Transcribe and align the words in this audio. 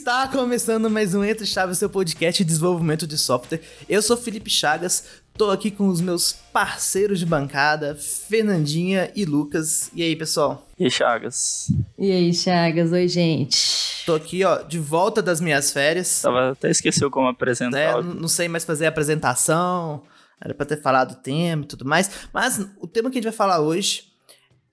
Está 0.00 0.26
começando 0.28 0.88
mais 0.88 1.14
um 1.14 1.22
Entre 1.22 1.44
Chaves, 1.44 1.76
seu 1.76 1.90
podcast 1.90 2.42
de 2.42 2.48
desenvolvimento 2.48 3.06
de 3.06 3.18
software. 3.18 3.60
Eu 3.86 4.00
sou 4.00 4.16
Felipe 4.16 4.48
Chagas, 4.48 5.04
tô 5.34 5.50
aqui 5.50 5.70
com 5.70 5.88
os 5.88 6.00
meus 6.00 6.32
parceiros 6.32 7.18
de 7.18 7.26
bancada, 7.26 7.94
Fernandinha 7.94 9.12
e 9.14 9.26
Lucas. 9.26 9.90
E 9.94 10.02
aí, 10.02 10.16
pessoal? 10.16 10.66
E 10.78 10.84
aí, 10.84 10.90
Chagas? 10.90 11.70
E 11.98 12.10
aí, 12.10 12.32
Chagas? 12.32 12.90
Oi, 12.90 13.06
gente. 13.08 14.02
Tô 14.06 14.14
aqui, 14.14 14.42
ó, 14.42 14.62
de 14.62 14.78
volta 14.78 15.20
das 15.20 15.38
minhas 15.38 15.70
férias. 15.70 16.22
Tava 16.22 16.52
até 16.52 16.70
esqueceu 16.70 17.10
como 17.10 17.28
apresentar. 17.28 17.78
É, 17.78 18.02
não 18.02 18.26
sei 18.26 18.48
mais 18.48 18.64
fazer 18.64 18.86
a 18.86 18.88
apresentação, 18.88 20.02
era 20.40 20.54
pra 20.54 20.64
ter 20.64 20.80
falado 20.80 21.12
o 21.12 21.16
tema 21.16 21.62
e 21.62 21.66
tudo 21.66 21.84
mais. 21.84 22.10
Mas 22.32 22.66
o 22.78 22.86
tema 22.86 23.10
que 23.10 23.18
a 23.18 23.20
gente 23.20 23.28
vai 23.30 23.36
falar 23.36 23.60
hoje 23.60 24.04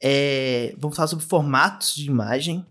é. 0.02 0.74
Vamos 0.78 0.96
falar 0.96 1.10
sobre 1.10 1.26
formatos 1.26 1.94
de 1.94 2.08
imagem. 2.08 2.66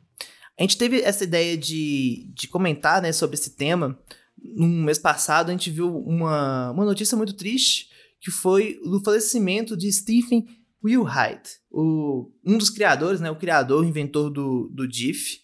A 0.58 0.62
gente 0.62 0.78
teve 0.78 1.00
essa 1.00 1.24
ideia 1.24 1.56
de, 1.56 2.30
de 2.34 2.48
comentar 2.48 3.02
né, 3.02 3.12
sobre 3.12 3.36
esse 3.36 3.50
tema. 3.56 3.98
No 4.42 4.66
mês 4.66 4.98
passado, 4.98 5.48
a 5.48 5.52
gente 5.52 5.70
viu 5.70 5.98
uma, 5.98 6.70
uma 6.70 6.84
notícia 6.84 7.16
muito 7.16 7.34
triste, 7.34 7.88
que 8.20 8.30
foi 8.30 8.78
o 8.84 9.00
falecimento 9.00 9.76
de 9.76 9.92
Stephen 9.92 10.46
Wilhite, 10.82 11.58
o, 11.70 12.30
um 12.44 12.56
dos 12.56 12.70
criadores, 12.70 13.20
né, 13.20 13.30
o 13.30 13.38
criador, 13.38 13.82
o 13.82 13.88
inventor 13.88 14.30
do, 14.30 14.70
do 14.72 14.90
GIF 14.90 15.40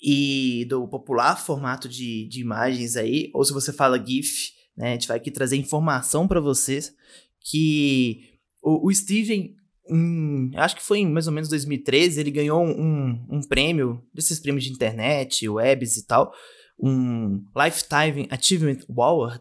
e 0.00 0.64
do 0.68 0.88
popular 0.88 1.36
formato 1.36 1.88
de, 1.88 2.26
de 2.28 2.40
imagens 2.40 2.96
aí, 2.96 3.30
ou 3.34 3.44
se 3.44 3.52
você 3.52 3.72
fala 3.72 4.02
GIF, 4.02 4.52
né, 4.76 4.90
a 4.90 4.92
gente 4.92 5.08
vai 5.08 5.18
aqui 5.18 5.30
trazer 5.30 5.56
informação 5.56 6.26
para 6.26 6.40
vocês 6.40 6.92
que 7.40 8.40
o, 8.62 8.88
o 8.88 8.94
Steven 8.94 9.54
em, 9.88 10.50
acho 10.56 10.76
que 10.76 10.82
foi 10.82 10.98
em 10.98 11.10
mais 11.10 11.26
ou 11.26 11.32
menos 11.32 11.48
2013, 11.48 12.20
ele 12.20 12.30
ganhou 12.30 12.64
um, 12.64 13.26
um 13.30 13.40
prêmio, 13.40 14.02
desses 14.12 14.40
prêmios 14.40 14.64
de 14.64 14.72
internet, 14.72 15.48
webs 15.48 15.96
e 15.96 16.06
tal, 16.06 16.32
um 16.78 17.44
Lifetime 17.56 18.28
Achievement 18.30 18.80
Award. 18.88 19.40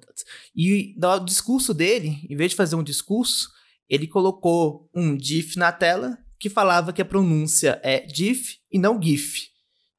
E 0.55 0.95
no 0.97 1.19
discurso 1.19 1.73
dele, 1.73 2.19
em 2.29 2.35
vez 2.35 2.51
de 2.51 2.57
fazer 2.57 2.75
um 2.75 2.83
discurso, 2.83 3.49
ele 3.89 4.07
colocou 4.07 4.89
um 4.95 5.19
GIF 5.19 5.57
na 5.57 5.71
tela 5.71 6.17
que 6.39 6.49
falava 6.49 6.93
que 6.93 7.01
a 7.01 7.05
pronúncia 7.05 7.79
é 7.83 8.07
GIF 8.07 8.57
e 8.71 8.79
não 8.79 9.01
GIF. 9.01 9.47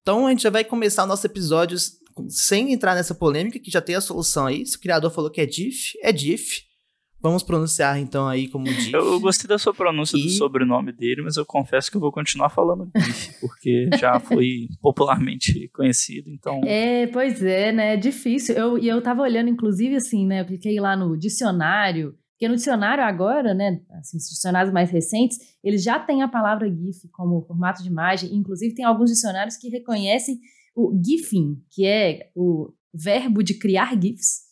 Então 0.03 0.27
a 0.27 0.31
gente 0.31 0.43
já 0.43 0.51
vai 0.51 0.65
começar 0.65 1.05
o 1.05 1.07
nosso 1.07 1.27
episódio 1.27 1.77
sem 2.29 2.73
entrar 2.73 2.95
nessa 2.95 3.15
polêmica, 3.15 3.59
que 3.59 3.71
já 3.71 3.81
tem 3.81 3.95
a 3.95 4.01
solução 4.01 4.47
aí. 4.47 4.65
Se 4.65 4.77
o 4.77 4.81
criador 4.81 5.11
falou 5.11 5.31
que 5.31 5.41
é 5.41 5.49
GIF, 5.49 5.99
é 6.01 6.17
GIF. 6.17 6.66
Vamos 7.27 7.43
pronunciar 7.43 7.99
então 7.99 8.29
aí 8.29 8.47
como 8.47 8.69
GIF. 8.69 8.95
Eu 8.95 9.19
gostei 9.19 9.49
da 9.49 9.59
sua 9.59 9.75
pronúncia 9.75 10.17
e... 10.17 10.23
do 10.23 10.29
sobrenome 10.29 10.93
dele, 10.93 11.23
mas 11.23 11.37
eu 11.37 11.45
confesso 11.45 11.91
que 11.91 11.97
eu 11.97 12.01
vou 12.01 12.13
continuar 12.13 12.51
falando 12.51 12.89
GIF, 12.97 13.41
porque 13.41 13.91
já 13.99 14.21
foi 14.21 14.69
popularmente 14.81 15.69
conhecido, 15.75 16.31
então... 16.31 16.61
É, 16.65 17.09
pois 17.09 17.43
é, 17.43 17.73
né, 17.73 17.95
é 17.95 17.97
difícil. 17.97 18.55
Eu, 18.55 18.79
e 18.79 18.87
eu 18.87 19.03
tava 19.03 19.23
olhando, 19.23 19.49
inclusive, 19.49 19.97
assim, 19.97 20.25
né, 20.25 20.43
eu 20.43 20.45
cliquei 20.45 20.79
lá 20.79 20.97
no 20.97 21.19
dicionário, 21.19 22.15
porque 22.31 22.47
no 22.47 22.55
dicionário 22.55 23.03
agora, 23.03 23.53
né, 23.55 23.81
assim, 23.99 24.19
os 24.19 24.29
dicionários 24.29 24.73
mais 24.73 24.89
recentes, 24.89 25.37
eles 25.65 25.83
já 25.83 25.99
têm 25.99 26.23
a 26.23 26.29
palavra 26.29 26.73
GIF 26.73 27.09
como 27.11 27.43
formato 27.43 27.83
de 27.83 27.89
imagem, 27.89 28.37
inclusive 28.37 28.73
tem 28.73 28.85
alguns 28.85 29.11
dicionários 29.11 29.57
que 29.57 29.69
reconhecem 29.69 30.39
o 30.77 30.97
GIFing, 31.05 31.61
que 31.73 31.85
é 31.85 32.31
o 32.37 32.73
verbo 32.95 33.43
de 33.43 33.55
criar 33.55 34.01
GIFs. 34.01 34.47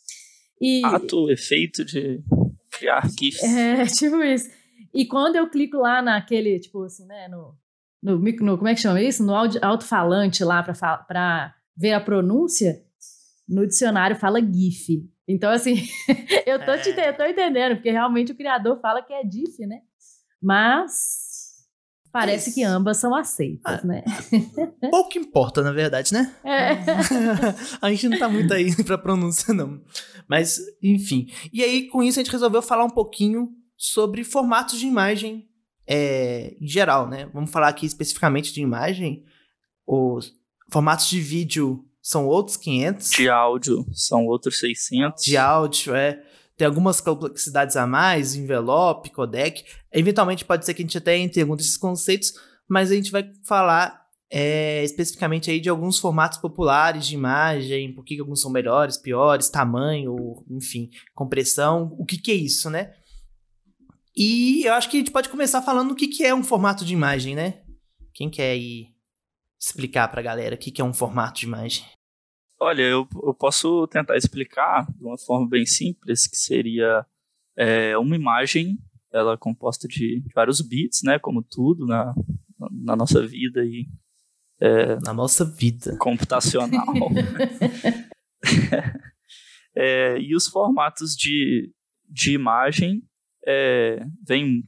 E... 0.61 0.84
Ato, 0.84 1.31
efeito 1.31 1.84
de 1.84 2.20
criar 2.78 3.08
GIFs. 3.08 3.42
É, 3.42 3.84
tipo 3.98 4.22
isso. 4.22 4.48
E 4.92 5.06
quando 5.06 5.36
eu 5.36 5.48
clico 5.48 5.78
lá 5.78 6.00
naquele, 6.00 6.58
tipo 6.61 6.84
assim, 6.84 7.06
né, 7.06 7.28
no, 7.28 7.55
no, 8.03 8.19
no 8.19 8.56
como 8.56 8.69
é 8.69 8.75
que 8.75 8.81
chama 8.81 9.03
isso? 9.03 9.25
No 9.25 9.34
alto-falante 9.34 10.44
lá 10.44 10.62
para 10.62 11.54
ver 11.76 11.93
a 11.93 12.00
pronúncia, 12.00 12.81
no 13.48 13.66
dicionário 13.66 14.16
fala 14.16 14.41
GIF. 14.41 15.09
Então, 15.26 15.50
assim, 15.50 15.75
eu 16.47 16.65
tô, 16.65 16.72
é. 16.72 16.78
te, 16.78 16.91
eu 16.91 17.16
tô 17.16 17.25
entendendo, 17.25 17.76
porque 17.76 17.91
realmente 17.91 18.32
o 18.32 18.37
criador 18.37 18.78
fala 18.81 19.03
que 19.03 19.12
é 19.12 19.22
GIF, 19.22 19.66
né? 19.66 19.81
Mas 20.41 21.34
Parece 22.14 22.54
que 22.54 22.62
ambas 22.62 22.98
são 22.98 23.12
aceitas, 23.12 23.80
ah, 23.82 23.84
né? 23.84 24.04
Pouco 24.88 25.19
importa, 25.19 25.62
na 25.62 25.72
verdade, 25.72 26.12
né? 26.12 26.32
É. 26.44 26.78
a 27.82 27.91
gente 27.91 28.08
não 28.08 28.16
tá 28.16 28.28
muito 28.28 28.54
aí 28.54 28.72
pra 28.84 28.97
pronúncia, 28.97 29.52
não. 29.52 29.82
Mas, 30.28 30.60
enfim. 30.80 31.26
E 31.53 31.60
aí, 31.60 31.88
com 31.88 32.04
isso, 32.04 32.20
a 32.20 32.22
gente 32.22 32.30
resolveu 32.30 32.62
falar 32.62 32.84
um 32.84 32.91
pouquinho 32.91 33.48
sobre 33.76 34.22
formatos 34.22 34.78
de 34.78 34.86
imagem 34.86 35.48
é, 35.88 36.56
em 36.60 36.69
geral, 36.69 37.08
né? 37.08 37.28
Vamos 37.34 37.50
falar 37.50 37.66
aqui 37.66 37.84
especificamente 37.84 38.54
de 38.54 38.60
imagem. 38.60 39.24
Os 39.84 40.32
formatos 40.70 41.08
de 41.08 41.20
vídeo 41.20 41.84
são 42.00 42.28
outros 42.28 42.56
500. 42.56 43.10
De 43.10 43.28
áudio 43.28 43.84
são 43.92 44.24
outros 44.24 44.60
600. 44.60 45.20
De 45.20 45.36
áudio, 45.36 45.97
é 45.97 46.22
tem 46.56 46.66
algumas 46.66 47.00
complexidades 47.00 47.76
a 47.76 47.87
mais, 47.87 48.34
envelope, 48.34 49.10
codec. 49.10 49.65
Eventualmente 49.92 50.44
pode 50.44 50.65
ser 50.65 50.75
que 50.75 50.82
a 50.82 50.84
gente 50.84 50.98
até 50.98 51.16
entre 51.16 51.42
algum 51.42 51.56
desses 51.56 51.76
conceitos, 51.76 52.32
mas 52.69 52.91
a 52.91 52.94
gente 52.94 53.10
vai 53.10 53.31
falar 53.44 54.04
é, 54.31 54.82
especificamente 54.84 55.50
aí 55.50 55.60
de 55.60 55.69
alguns 55.69 55.98
formatos 55.98 56.38
populares 56.38 57.06
de 57.06 57.15
imagem, 57.15 57.92
por 57.94 58.04
que 58.04 58.19
alguns 58.19 58.41
são 58.41 58.50
melhores, 58.50 58.97
piores, 58.97 59.48
tamanho, 59.48 60.16
enfim, 60.50 60.91
compressão, 61.15 61.94
o 61.98 62.04
que, 62.04 62.19
que 62.19 62.31
é 62.31 62.34
isso, 62.34 62.71
né? 62.71 62.94
E 64.16 64.65
eu 64.65 64.75
acho 64.75 64.88
que 64.88 64.97
a 64.97 65.00
gente 65.00 65.10
pode 65.10 65.28
começar 65.28 65.60
falando 65.62 65.91
o 65.91 65.94
que, 65.94 66.06
que 66.06 66.25
é 66.25 66.34
um 66.34 66.44
formato 66.44 66.84
de 66.84 66.92
imagem, 66.92 67.34
né? 67.34 67.62
Quem 68.12 68.31
quer 68.31 68.53
aí 68.53 68.86
explicar 69.60 70.09
pra 70.09 70.22
galera 70.22 70.54
o 70.54 70.59
que, 70.59 70.71
que 70.71 70.81
é 70.81 70.84
um 70.84 70.94
formato 70.94 71.41
de 71.41 71.47
imagem? 71.47 71.84
Olha, 72.64 72.80
eu, 72.80 73.06
eu 73.22 73.34
posso 73.34 73.86
tentar 73.88 74.16
explicar 74.16 74.91
de 74.91 75.04
uma 75.04 75.19
forma 75.19 75.47
bem 75.47 75.66
simples, 75.66 76.26
que 76.26 76.38
seria 76.38 77.04
é, 77.54 77.97
uma 77.98 78.16
imagem, 78.16 78.78
ela 79.12 79.34
é 79.34 79.36
composta 79.36 79.86
de, 79.86 80.20
de, 80.20 80.32
vários 80.34 80.62
bits, 80.62 81.03
né, 81.03 81.19
como 81.19 81.42
tudo 81.42 81.86
na, 81.86 82.14
na 82.70 82.97
nossa 82.97 83.20
vida 83.26 83.62
e 83.62 83.86
é, 84.58 84.98
na 85.00 85.12
nossa 85.12 85.44
vida 85.44 85.94
computacional. 85.98 86.86
é, 89.76 90.19
e 90.19 90.34
os 90.34 90.48
formatos 90.48 91.14
de, 91.14 91.70
de 92.08 92.32
imagem 92.32 93.03
é, 93.47 94.06
vêm 94.26 94.66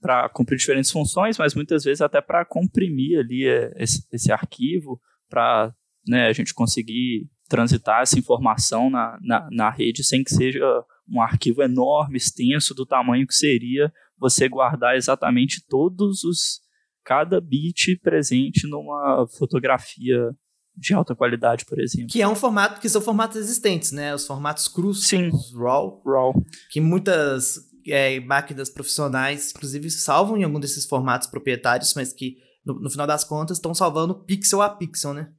para 0.00 0.28
cumprir 0.30 0.58
diferentes 0.58 0.90
funções, 0.90 1.38
mas 1.38 1.54
muitas 1.54 1.84
vezes 1.84 2.00
até 2.00 2.20
para 2.20 2.44
comprimir 2.44 3.20
ali 3.20 3.46
é, 3.46 3.72
esse, 3.76 4.04
esse 4.10 4.32
arquivo, 4.32 5.00
para 5.28 5.72
né, 6.08 6.26
a 6.26 6.32
gente 6.32 6.52
conseguir 6.52 7.30
transitar 7.48 8.02
essa 8.02 8.18
informação 8.18 8.90
na, 8.90 9.18
na, 9.22 9.48
na 9.50 9.70
rede 9.70 10.04
sem 10.04 10.22
que 10.24 10.34
seja 10.34 10.60
um 11.08 11.20
arquivo 11.20 11.62
enorme, 11.62 12.16
extenso, 12.16 12.74
do 12.74 12.84
tamanho 12.84 13.26
que 13.26 13.34
seria 13.34 13.92
você 14.18 14.48
guardar 14.48 14.96
exatamente 14.96 15.64
todos 15.68 16.24
os 16.24 16.60
cada 17.04 17.40
bit 17.40 17.96
presente 18.00 18.66
numa 18.66 19.26
fotografia 19.38 20.34
de 20.76 20.92
alta 20.92 21.14
qualidade, 21.14 21.64
por 21.64 21.80
exemplo. 21.80 22.08
Que 22.10 22.20
é 22.20 22.28
um 22.28 22.34
formato 22.34 22.80
que 22.80 22.88
são 22.88 23.00
formatos 23.00 23.36
existentes, 23.36 23.92
né? 23.92 24.14
Os 24.14 24.26
formatos 24.26 24.68
crus, 24.68 25.06
Sim. 25.06 25.28
os 25.28 25.54
RAW, 25.54 26.02
RAW. 26.04 26.34
que 26.70 26.80
muitas 26.80 27.60
é, 27.86 28.20
máquinas 28.20 28.68
profissionais, 28.68 29.52
inclusive, 29.56 29.88
salvam 29.90 30.36
em 30.36 30.42
algum 30.42 30.60
desses 30.60 30.84
formatos 30.84 31.28
proprietários, 31.28 31.94
mas 31.94 32.12
que 32.12 32.36
no, 32.64 32.80
no 32.80 32.90
final 32.90 33.06
das 33.06 33.24
contas 33.24 33.56
estão 33.56 33.72
salvando 33.72 34.24
pixel 34.24 34.60
a 34.60 34.68
pixel, 34.68 35.14
né? 35.14 35.30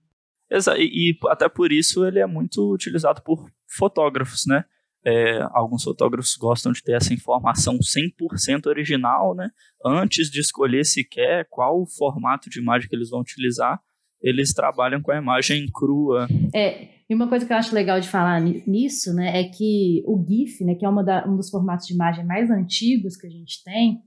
E, 0.52 1.12
e, 1.12 1.18
até 1.28 1.50
por 1.50 1.72
isso 1.72 2.06
ele 2.06 2.20
é 2.20 2.26
muito 2.26 2.74
utilizado 2.74 3.22
por 3.22 3.50
fotógrafos, 3.68 4.44
né? 4.48 4.64
É, 5.06 5.40
alguns 5.52 5.84
fotógrafos 5.84 6.36
gostam 6.36 6.72
de 6.72 6.84
ter 6.84 6.94
essa 6.94 7.14
informação 7.14 7.78
100% 7.78 8.66
original, 8.66 9.36
né? 9.36 9.50
Antes 9.86 10.30
de 10.30 10.40
escolher 10.40 10.86
sequer 10.86 11.48
qual 11.50 11.86
formato 11.86 12.50
de 12.50 12.60
imagem 12.60 12.90
que 12.90 12.96
eles 12.96 13.10
vão 13.10 13.22
utilizar, 13.22 13.80
eles 14.22 14.54
trabalham 14.54 15.02
com 15.02 15.12
a 15.12 15.18
imagem 15.18 15.66
crua. 15.72 16.28
É, 16.54 16.90
e 17.10 17.16
uma 17.16 17.30
coisa 17.30 17.46
que 17.46 17.54
eu 17.54 17.58
acho 17.58 17.74
legal 17.74 18.00
de 18.00 18.10
falar 18.10 18.42
nisso, 18.42 19.14
né, 19.14 19.40
é 19.40 19.44
que 19.46 20.04
o 20.06 20.24
GIF, 20.28 20.64
né, 20.64 20.76
que 20.76 20.86
é 20.86 21.04
da, 21.04 21.26
um 21.28 21.38
dos 21.38 21.50
formatos 21.50 21.88
de 21.88 21.94
imagem 21.94 22.26
mais 22.26 22.50
antigos 22.50 23.16
que 23.16 23.28
a 23.28 23.30
gente 23.30 23.64
tem, 23.64 24.02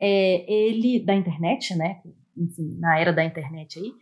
é, 0.00 0.52
ele, 0.52 1.04
da 1.04 1.14
internet, 1.14 1.76
né, 1.76 2.00
enfim, 2.36 2.76
na 2.80 2.98
era 2.98 3.12
da 3.12 3.24
internet 3.24 3.78
aí, 3.78 3.92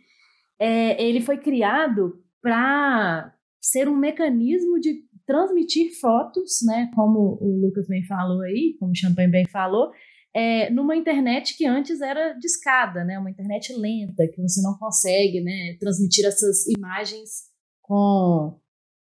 é, 0.63 1.03
ele 1.03 1.19
foi 1.19 1.37
criado 1.37 2.23
para 2.41 3.35
ser 3.61 3.89
um 3.89 3.97
mecanismo 3.97 4.79
de 4.79 5.03
transmitir 5.25 5.99
fotos, 5.99 6.59
né, 6.65 6.89
como 6.95 7.37
o 7.41 7.59
Lucas 7.61 7.85
bem 7.85 8.05
falou 8.05 8.41
aí, 8.41 8.77
como 8.79 8.93
o 8.93 8.95
Champagne 8.95 9.29
bem 9.29 9.45
falou, 9.49 9.91
é, 10.33 10.69
numa 10.69 10.95
internet 10.95 11.57
que 11.57 11.65
antes 11.65 11.99
era 11.99 12.31
discada, 12.33 13.03
né, 13.03 13.19
uma 13.19 13.29
internet 13.29 13.73
lenta, 13.73 14.25
que 14.33 14.41
você 14.41 14.61
não 14.61 14.77
consegue 14.77 15.41
né, 15.41 15.75
transmitir 15.81 16.25
essas 16.25 16.65
imagens 16.67 17.49
com 17.81 18.57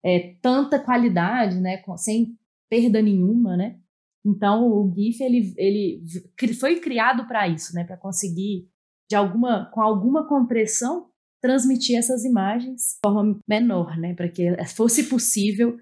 é, 0.02 0.34
tanta 0.40 0.78
qualidade, 0.78 1.60
né, 1.60 1.76
com, 1.78 1.98
sem 1.98 2.34
perda 2.70 3.02
nenhuma, 3.02 3.58
né. 3.58 3.78
Então 4.24 4.66
o 4.66 4.90
GIF 4.94 5.22
ele, 5.22 5.54
ele 5.58 6.54
foi 6.58 6.80
criado 6.80 7.26
para 7.26 7.46
isso, 7.46 7.74
né, 7.74 7.84
para 7.84 7.98
conseguir 7.98 8.70
de 9.10 9.16
alguma 9.16 9.70
com 9.70 9.82
alguma 9.82 10.26
compressão 10.26 11.11
transmitir 11.42 11.98
essas 11.98 12.24
imagens 12.24 12.94
de 12.94 13.00
forma 13.04 13.38
menor, 13.48 13.98
né, 13.98 14.14
para 14.14 14.28
que 14.28 14.44
fosse 14.74 15.04
possível 15.04 15.76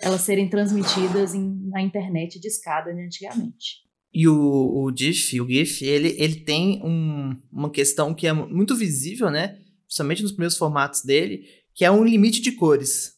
elas 0.00 0.22
serem 0.22 0.48
transmitidas 0.48 1.34
em, 1.34 1.68
na 1.68 1.80
internet 1.80 2.40
de 2.40 2.48
escada 2.48 2.92
né, 2.92 3.04
antigamente. 3.04 3.84
E 4.12 4.28
o, 4.28 4.34
o 4.36 4.92
GIF, 4.96 5.40
o 5.40 5.48
GIF, 5.48 5.84
ele, 5.84 6.14
ele 6.18 6.36
tem 6.36 6.80
um, 6.84 7.36
uma 7.52 7.70
questão 7.70 8.14
que 8.14 8.26
é 8.26 8.32
muito 8.32 8.76
visível, 8.76 9.28
né? 9.28 9.58
Principalmente 9.86 10.22
nos 10.22 10.32
primeiros 10.32 10.56
formatos 10.56 11.02
dele, 11.02 11.44
que 11.74 11.84
é 11.84 11.90
um 11.90 12.04
limite 12.04 12.40
de 12.40 12.52
cores. 12.52 13.14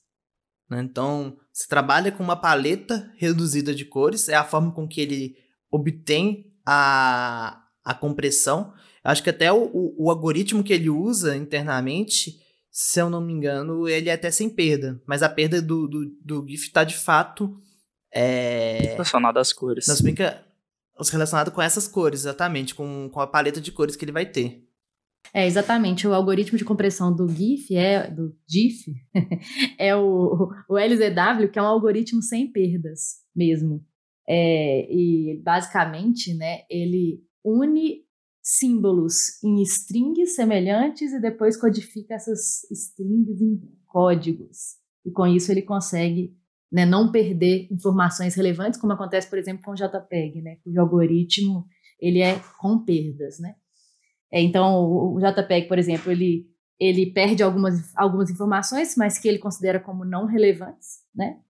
Né? 0.71 0.81
Então, 0.81 1.37
você 1.53 1.69
trabalha 1.69 2.11
com 2.11 2.23
uma 2.23 2.37
paleta 2.37 3.13
reduzida 3.17 3.75
de 3.75 3.85
cores, 3.85 4.29
é 4.29 4.35
a 4.35 4.45
forma 4.45 4.73
com 4.73 4.89
que 4.89 5.01
ele 5.01 5.37
obtém 5.71 6.51
a, 6.65 7.63
a 7.85 7.95
compressão. 7.95 8.73
Acho 9.07 9.23
que 9.23 9.31
até 9.31 9.53
o, 9.53 9.71
o, 9.73 10.07
o 10.07 10.11
algoritmo 10.11 10.65
que 10.65 10.73
ele 10.73 10.91
usa 10.91 11.37
internamente, 11.37 12.41
se 12.71 13.01
eu 13.01 13.09
não 13.09 13.21
me 13.21 13.33
engano, 13.33 13.89
ele 13.89 14.11
é 14.11 14.13
até 14.13 14.33
sem 14.33 14.51
perda. 14.51 15.01
Mas 15.07 15.23
a 15.23 15.29
perda 15.29 15.63
do, 15.63 15.87
do, 15.87 16.07
do 16.21 16.49
GIF 16.49 16.67
está 16.67 16.83
de 16.83 16.97
fato. 16.97 17.57
É... 18.13 18.93
Relacionado 18.93 19.39
às 19.39 19.53
cores. 19.53 19.87
Nas 19.87 20.01
brinca... 20.01 20.45
Relacionado 21.13 21.53
com 21.53 21.63
essas 21.63 21.87
cores, 21.87 22.21
exatamente, 22.21 22.75
com, 22.75 23.09
com 23.13 23.21
a 23.21 23.27
paleta 23.27 23.61
de 23.61 23.71
cores 23.71 23.95
que 23.95 24.05
ele 24.05 24.13
vai 24.13 24.27
ter. 24.27 24.67
É, 25.33 25.47
exatamente. 25.47 26.07
O 26.09 26.15
algoritmo 26.15 26.59
de 26.59 26.65
compressão 26.65 27.15
do 27.15 27.29
GIF 27.29 27.77
é 27.77 28.11
do 28.11 28.35
GIF 28.49 28.93
é 29.79 29.95
o, 29.95 30.51
o 30.69 30.79
LZW, 30.79 31.49
que 31.53 31.59
é 31.59 31.63
um 31.63 31.67
algoritmo 31.67 32.23
sem 32.23 32.51
perdas 32.51 33.19
mesmo. 33.35 33.85
É, 34.29 34.91
e 34.91 35.41
basicamente, 35.45 36.35
né, 36.35 36.63
ele 36.69 37.23
une 37.45 38.06
símbolos 38.49 39.43
em 39.43 39.61
strings 39.63 40.37
semelhantes 40.37 41.13
e 41.13 41.21
depois 41.21 41.57
codifica 41.57 42.15
essas 42.15 42.63
strings 42.71 43.41
em 43.41 43.61
códigos. 43.87 44.77
E 45.05 45.11
com 45.11 45.27
isso 45.27 45.51
ele 45.51 45.63
consegue 45.63 46.33
né, 46.71 46.87
não 46.87 47.11
perder 47.11 47.67
informações 47.73 48.37
relevantes, 48.37 48.79
como 48.79 48.93
acontece, 48.93 49.29
por 49.29 49.37
exemplo, 49.37 49.65
com 49.65 49.73
o 49.73 49.75
JPEG, 49.75 50.43
né, 50.43 50.59
cujo 50.63 50.81
algoritmo 50.81 51.67
ele 52.01 52.21
é 52.21 52.39
com 52.61 52.85
perdas, 52.85 53.41
né? 53.41 53.57
É, 54.31 54.41
então, 54.41 54.85
o 54.85 55.19
JPEG, 55.19 55.67
por 55.67 55.79
exemplo, 55.79 56.13
ele, 56.13 56.47
ele 56.79 57.07
perde 57.07 57.43
algumas, 57.43 57.93
algumas 57.97 58.31
informações, 58.31 58.95
mas 58.97 59.19
que 59.19 59.27
ele 59.27 59.39
considera 59.39 59.81
como 59.81 60.05
não 60.05 60.25
relevantes, 60.25 61.01
né? 61.13 61.41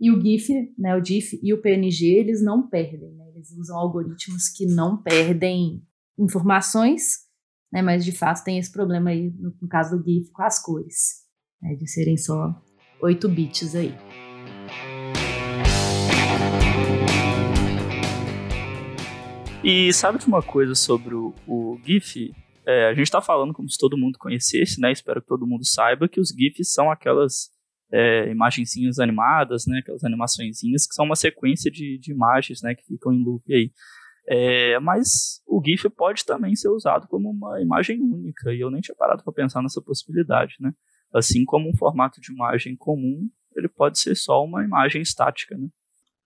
E 0.00 0.12
o 0.12 0.20
GIF, 0.20 0.72
né, 0.78 0.94
o 0.96 1.04
GIF 1.04 1.40
e 1.42 1.52
o 1.52 1.60
PNG, 1.60 2.06
eles 2.06 2.44
não 2.44 2.68
perdem, 2.68 3.12
né? 3.14 3.28
Eles 3.34 3.50
usam 3.50 3.76
algoritmos 3.76 4.48
que 4.48 4.66
não 4.66 5.02
perdem 5.02 5.82
informações, 6.18 7.28
né? 7.72 7.80
Mas 7.82 8.04
de 8.04 8.12
fato 8.12 8.44
tem 8.44 8.58
esse 8.58 8.72
problema 8.72 9.10
aí, 9.10 9.30
no, 9.30 9.54
no 9.62 9.68
caso 9.68 9.96
do 9.96 10.04
GIF, 10.04 10.30
com 10.32 10.42
as 10.42 10.60
cores, 10.60 11.24
né, 11.62 11.74
de 11.74 11.88
serem 11.88 12.16
só 12.16 12.54
8 13.00 13.28
bits 13.28 13.74
aí. 13.74 13.94
E 19.62 19.92
sabe 19.92 20.18
de 20.18 20.26
uma 20.26 20.42
coisa 20.42 20.74
sobre 20.74 21.14
o, 21.14 21.34
o 21.46 21.78
GIF? 21.84 22.32
É, 22.66 22.88
a 22.88 22.94
gente 22.94 23.04
está 23.04 23.20
falando 23.20 23.52
como 23.52 23.68
se 23.68 23.78
todo 23.78 23.98
mundo 23.98 24.18
conhecesse, 24.18 24.80
né? 24.80 24.92
Espero 24.92 25.20
que 25.20 25.28
todo 25.28 25.46
mundo 25.46 25.64
saiba 25.64 26.08
que 26.08 26.20
os 26.20 26.28
GIFs 26.28 26.72
são 26.72 26.90
aquelas 26.90 27.50
é, 27.92 28.30
imagenzinhas 28.30 28.98
animadas, 28.98 29.66
né? 29.66 29.78
Aquelas 29.78 30.04
animaçõezinhas 30.04 30.86
que 30.86 30.94
são 30.94 31.04
uma 31.04 31.16
sequência 31.16 31.70
de, 31.70 31.98
de 31.98 32.12
imagens, 32.12 32.62
né? 32.62 32.74
Que 32.74 32.84
ficam 32.84 33.12
em 33.12 33.22
loop 33.22 33.52
aí. 33.52 33.72
É, 34.30 34.78
mas 34.80 35.40
o 35.46 35.62
GIF 35.64 35.88
pode 35.88 36.22
também 36.26 36.54
ser 36.54 36.68
usado 36.68 37.08
como 37.08 37.30
uma 37.30 37.62
imagem 37.62 37.98
única, 38.02 38.52
e 38.52 38.60
eu 38.60 38.70
nem 38.70 38.82
tinha 38.82 38.94
parado 38.94 39.24
para 39.24 39.32
pensar 39.32 39.62
nessa 39.62 39.80
possibilidade, 39.80 40.56
né? 40.60 40.70
Assim 41.14 41.46
como 41.46 41.70
um 41.70 41.74
formato 41.74 42.20
de 42.20 42.30
imagem 42.30 42.76
comum, 42.76 43.26
ele 43.56 43.68
pode 43.68 43.98
ser 43.98 44.14
só 44.14 44.44
uma 44.44 44.62
imagem 44.62 45.00
estática, 45.00 45.56
né? 45.56 45.68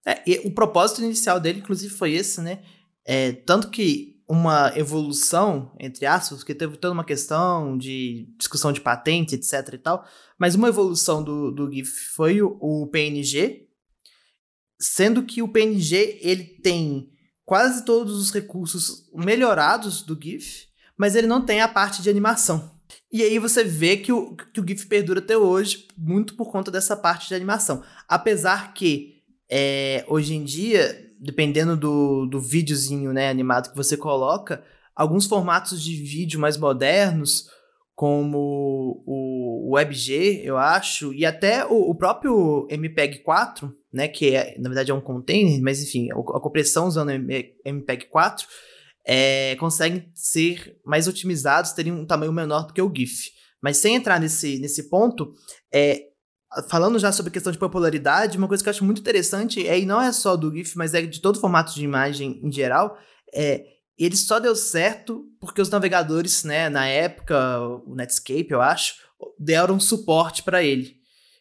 É, 0.05 0.41
o 0.45 0.53
propósito 0.53 1.01
inicial 1.01 1.39
dele, 1.39 1.61
inclusive, 1.61 1.95
foi 1.95 2.13
esse, 2.13 2.41
né? 2.41 2.65
É, 3.05 3.31
tanto 3.31 3.71
que 3.71 4.21
uma 4.29 4.73
evolução, 4.77 5.73
entre 5.79 6.05
aspas, 6.05 6.39
porque 6.39 6.57
teve 6.57 6.77
toda 6.79 6.95
uma 6.95 7.05
questão 7.05 7.79
de 7.79 8.35
discussão 8.37 8.73
de 8.73 8.81
patente, 8.81 9.37
etc 9.37 9.75
e 9.75 9.79
tal, 9.79 10.05
mas 10.37 10.57
uma 10.57 10.69
evolução 10.69 11.23
do, 11.23 11.53
do 11.53 11.71
GIF 11.71 11.89
foi 12.17 12.43
o, 12.43 12.59
o 12.61 12.89
PNG, 12.89 13.69
sendo 14.81 15.23
que 15.23 15.41
o 15.41 15.49
PNG 15.49 16.19
ele 16.21 16.45
tem 16.45 17.13
quase 17.45 17.85
todos 17.85 18.17
os 18.19 18.33
recursos 18.33 19.09
melhorados 19.15 20.03
do 20.03 20.19
GIF, 20.21 20.67
mas 20.97 21.15
ele 21.15 21.27
não 21.27 21.45
tem 21.45 21.61
a 21.61 21.69
parte 21.69 22.03
de 22.03 22.11
animação. 22.11 22.71
E 23.11 23.23
aí 23.23 23.39
você 23.39 23.65
vê 23.65 23.97
que 23.97 24.13
o, 24.13 24.37
que 24.37 24.61
o 24.61 24.67
GIF 24.67 24.87
perdura 24.87 25.21
até 25.21 25.37
hoje, 25.37 25.87
muito 25.97 26.35
por 26.35 26.51
conta 26.51 26.71
dessa 26.71 26.97
parte 26.97 27.29
de 27.29 27.35
animação. 27.35 27.83
Apesar 28.09 28.75
que, 28.75 29.23
é, 29.51 30.05
hoje 30.09 30.35
em 30.35 30.45
dia, 30.45 31.11
dependendo 31.21 31.77
do, 31.77 32.27
do 32.27 32.41
videozinho 32.41 33.13
né, 33.13 33.31
animado 33.31 33.71
que 33.71 33.77
você 33.77 33.97
coloca, 33.97 34.63
alguns 34.95 35.27
formatos 35.27 35.83
de 35.83 35.95
vídeo 35.97 36.41
mais 36.41 36.57
modernos, 36.57 37.49
como 37.95 39.03
o 39.07 39.75
WebG, 39.75 40.43
eu 40.45 40.57
acho, 40.57 41.13
e 41.13 41.25
até 41.25 41.65
o, 41.65 41.91
o 41.91 41.95
próprio 41.95 42.67
MPEG 42.71 43.21
4, 43.21 43.75
né, 43.93 44.09
que 44.09 44.35
é, 44.35 44.57
na 44.59 44.69
verdade 44.69 44.91
é 44.91 44.95
um 44.95 45.01
container, 45.01 45.61
mas 45.61 45.83
enfim, 45.83 46.11
a, 46.11 46.41
compressão 46.41 46.87
usando 46.87 47.11
MPEG 47.11 48.07
4, 48.07 48.47
é, 49.05 49.57
conseguem 49.57 50.11
ser 50.15 50.79
mais 50.85 51.09
otimizados, 51.09 51.73
terem 51.73 51.93
um 51.93 52.07
tamanho 52.07 52.33
menor 52.33 52.67
do 52.67 52.73
que 52.73 52.81
o 52.81 52.93
GIF. 52.95 53.31
Mas 53.61 53.77
sem 53.77 53.95
entrar 53.95 54.19
nesse, 54.19 54.59
nesse 54.59 54.89
ponto, 54.89 55.35
é, 55.73 56.07
falando 56.69 56.99
já 56.99 57.13
sobre 57.13 57.31
a 57.31 57.33
questão 57.33 57.53
de 57.53 57.59
popularidade, 57.59 58.39
uma 58.39 58.49
coisa 58.49 58.63
que 58.63 58.69
eu 58.69 58.73
acho 58.73 58.85
muito 58.85 59.01
interessante 59.01 59.67
é, 59.67 59.79
e 59.79 59.87
não 59.87 60.01
é 60.01 60.13
só 60.13 60.37
do 60.37 60.53
GIF, 60.53 60.77
mas 60.77 60.95
é 60.95 61.03
de 61.03 61.21
todo 61.21 61.41
formato 61.41 61.75
de 61.75 61.85
imagem 61.85 62.41
em 62.43 62.51
geral, 62.51 62.97
é 63.35 63.67
ele 63.99 64.17
só 64.17 64.41
deu 64.41 64.57
certo 64.57 65.25
porque 65.39 65.61
os 65.61 65.71
navegadores, 65.71 66.45
né, 66.45 66.69
na 66.69 66.87
época, 66.87 67.61
o 67.87 67.95
Netscape, 67.95 68.51
eu 68.51 68.61
acho, 68.61 68.95
deram 69.39 69.79
suporte 69.79 70.43
para 70.43 70.63
ele. 70.63 70.97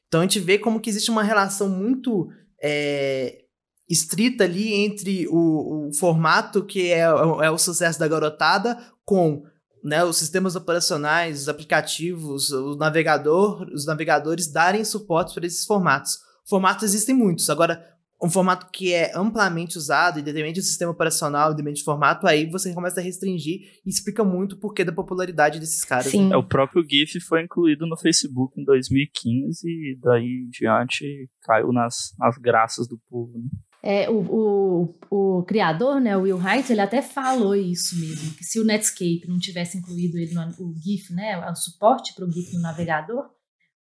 Então 0.07 0.19
a 0.19 0.23
gente 0.23 0.39
vê 0.39 0.59
como 0.59 0.79
que 0.79 0.89
existe 0.89 1.09
uma 1.09 1.23
relação 1.23 1.69
muito 1.69 2.29
é, 2.61 3.41
estrita 3.89 4.43
ali 4.43 4.73
entre 4.73 5.27
o, 5.27 5.89
o 5.89 5.93
formato 5.93 6.63
que 6.63 6.91
é, 6.91 7.01
é, 7.01 7.49
o 7.49 7.57
sucesso 7.57 7.99
da 7.99 8.07
garotada 8.07 8.77
com 9.03 9.43
né, 9.83 10.03
os 10.03 10.17
sistemas 10.17 10.55
operacionais, 10.55 11.41
os 11.41 11.49
aplicativos, 11.49 12.51
o 12.51 12.75
navegador, 12.75 13.63
os 13.73 13.85
navegadores 13.85 14.47
darem 14.47 14.85
suporte 14.85 15.33
para 15.33 15.45
esses 15.45 15.65
formatos. 15.65 16.19
Formatos 16.45 16.83
existem 16.83 17.15
muitos. 17.15 17.49
Agora, 17.49 17.90
um 18.21 18.29
formato 18.29 18.67
que 18.71 18.93
é 18.93 19.11
amplamente 19.15 19.77
usado, 19.77 20.19
independente 20.19 20.59
do 20.59 20.65
sistema 20.65 20.91
operacional, 20.91 21.51
independente 21.51 21.81
do 21.81 21.85
formato, 21.85 22.27
aí 22.27 22.45
você 22.45 22.71
começa 22.73 22.99
a 22.99 23.03
restringir 23.03 23.61
e 23.85 23.89
explica 23.89 24.23
muito 24.23 24.53
o 24.53 24.59
porquê 24.59 24.83
da 24.85 24.91
popularidade 24.91 25.59
desses 25.59 25.83
caras. 25.83 26.07
Sim. 26.07 26.27
Né? 26.27 26.35
É, 26.35 26.37
o 26.37 26.43
próprio 26.43 26.85
GIF 26.87 27.19
foi 27.21 27.43
incluído 27.43 27.87
no 27.87 27.97
Facebook 27.97 28.59
em 28.59 28.63
2015 28.63 29.67
e 29.67 29.97
daí 29.99 30.45
em 30.45 30.49
diante 30.49 31.29
caiu 31.41 31.73
nas, 31.73 32.13
nas 32.19 32.37
graças 32.37 32.87
do 32.87 32.99
povo. 33.09 33.33
Né? 33.39 33.49
É, 33.83 34.07
o, 34.07 34.19
o, 34.19 34.95
o, 35.09 35.43
criador, 35.43 35.99
né, 35.99 36.15
o 36.15 36.21
Will 36.21 36.37
Wright, 36.37 36.71
ele 36.71 36.81
até 36.81 37.01
falou 37.01 37.55
isso 37.55 37.99
mesmo, 37.99 38.35
que 38.35 38.43
se 38.43 38.59
o 38.59 38.63
Netscape 38.63 39.25
não 39.27 39.39
tivesse 39.39 39.79
incluído 39.79 40.19
ele 40.19 40.35
no 40.35 40.41
o 40.59 40.75
GIF, 40.77 41.11
né, 41.11 41.43
o 41.49 41.55
suporte 41.55 42.13
para 42.13 42.25
o 42.25 42.31
GIF 42.31 42.53
no 42.53 42.61
navegador, 42.61 43.25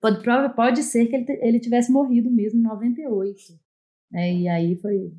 pode, 0.00 0.22
pode 0.54 0.84
ser 0.84 1.06
que 1.06 1.16
ele, 1.16 1.26
ele 1.42 1.58
tivesse 1.58 1.90
morrido 1.90 2.30
mesmo 2.30 2.60
em 2.60 2.62
98. 2.62 3.37
Né, 4.11 4.33
e 4.35 4.49
aí 4.49 4.76
foi 4.81 5.12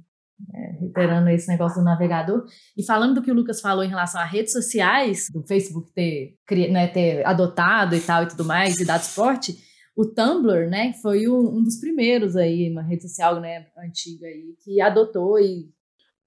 é, 0.54 0.80
reiterando 0.80 1.30
esse 1.30 1.48
negócio 1.48 1.80
do 1.80 1.86
navegador. 1.86 2.46
E 2.78 2.84
falando 2.84 3.16
do 3.16 3.22
que 3.22 3.32
o 3.32 3.34
Lucas 3.34 3.62
falou 3.62 3.84
em 3.84 3.90
relação 3.90 4.20
a 4.20 4.26
redes 4.26 4.52
sociais, 4.52 5.28
do 5.32 5.44
Facebook 5.44 5.92
ter, 5.94 6.38
né, 6.72 6.88
ter 6.88 7.26
adotado 7.26 7.96
e 7.96 8.02
tal 8.02 8.24
e 8.24 8.28
tudo 8.28 8.46
mais, 8.46 8.80
e 8.80 8.86
dado 8.86 9.04
suporte, 9.04 9.58
o 9.96 10.06
Tumblr, 10.06 10.70
né, 10.70 10.94
foi 11.02 11.28
um, 11.28 11.58
um, 11.58 11.64
dos 11.64 11.80
primeiros 11.80 12.36
aí, 12.36 12.70
uma 12.72 12.82
rede 12.82 13.04
social, 13.04 13.40
né, 13.40 13.68
antiga 13.78 14.26
aí, 14.28 14.56
que 14.64 14.82
adotou 14.82 15.40
e... 15.40 15.70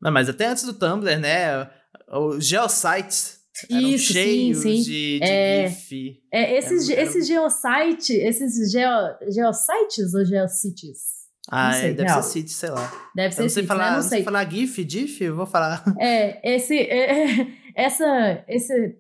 Não, 0.00 0.12
mas 0.12 0.28
até 0.28 0.46
antes 0.46 0.64
do 0.64 0.74
Tumblr, 0.74 1.18
né, 1.18 1.68
os 2.08 2.46
geosites 2.46 3.42
eram 3.70 3.88
Isso, 3.88 4.12
cheios 4.12 4.58
sim, 4.58 4.76
sim. 4.76 4.82
de, 4.82 5.18
de 5.20 5.24
é, 5.24 5.68
GIF. 5.68 6.22
É, 6.32 6.58
esses, 6.58 6.88
era, 6.88 7.02
esses 7.02 7.26
geosites, 7.26 8.10
esses 8.10 8.70
geo, 8.70 8.90
geosites 9.30 10.12
ou 10.14 10.24
geocities? 10.24 11.13
Ah, 11.50 11.72
sei, 11.72 11.90
é, 11.90 11.92
deve 11.94 12.08
real. 12.08 12.22
ser 12.22 12.30
site, 12.30 12.50
sei 12.50 12.70
lá. 12.70 13.10
Deve 13.14 13.34
ser 13.34 13.42
não 13.42 13.48
sei 13.48 13.66
falar, 13.66 13.90
né? 13.90 13.96
não 13.96 14.02
sei. 14.02 14.22
falar 14.22 14.50
GIF, 14.50 14.86
GIF, 14.88 15.20
eu 15.22 15.36
vou 15.36 15.46
falar. 15.46 15.84
É, 16.00 16.54
esse, 16.54 16.78
é, 16.78 17.46
essa, 17.76 18.44
esse, 18.48 18.96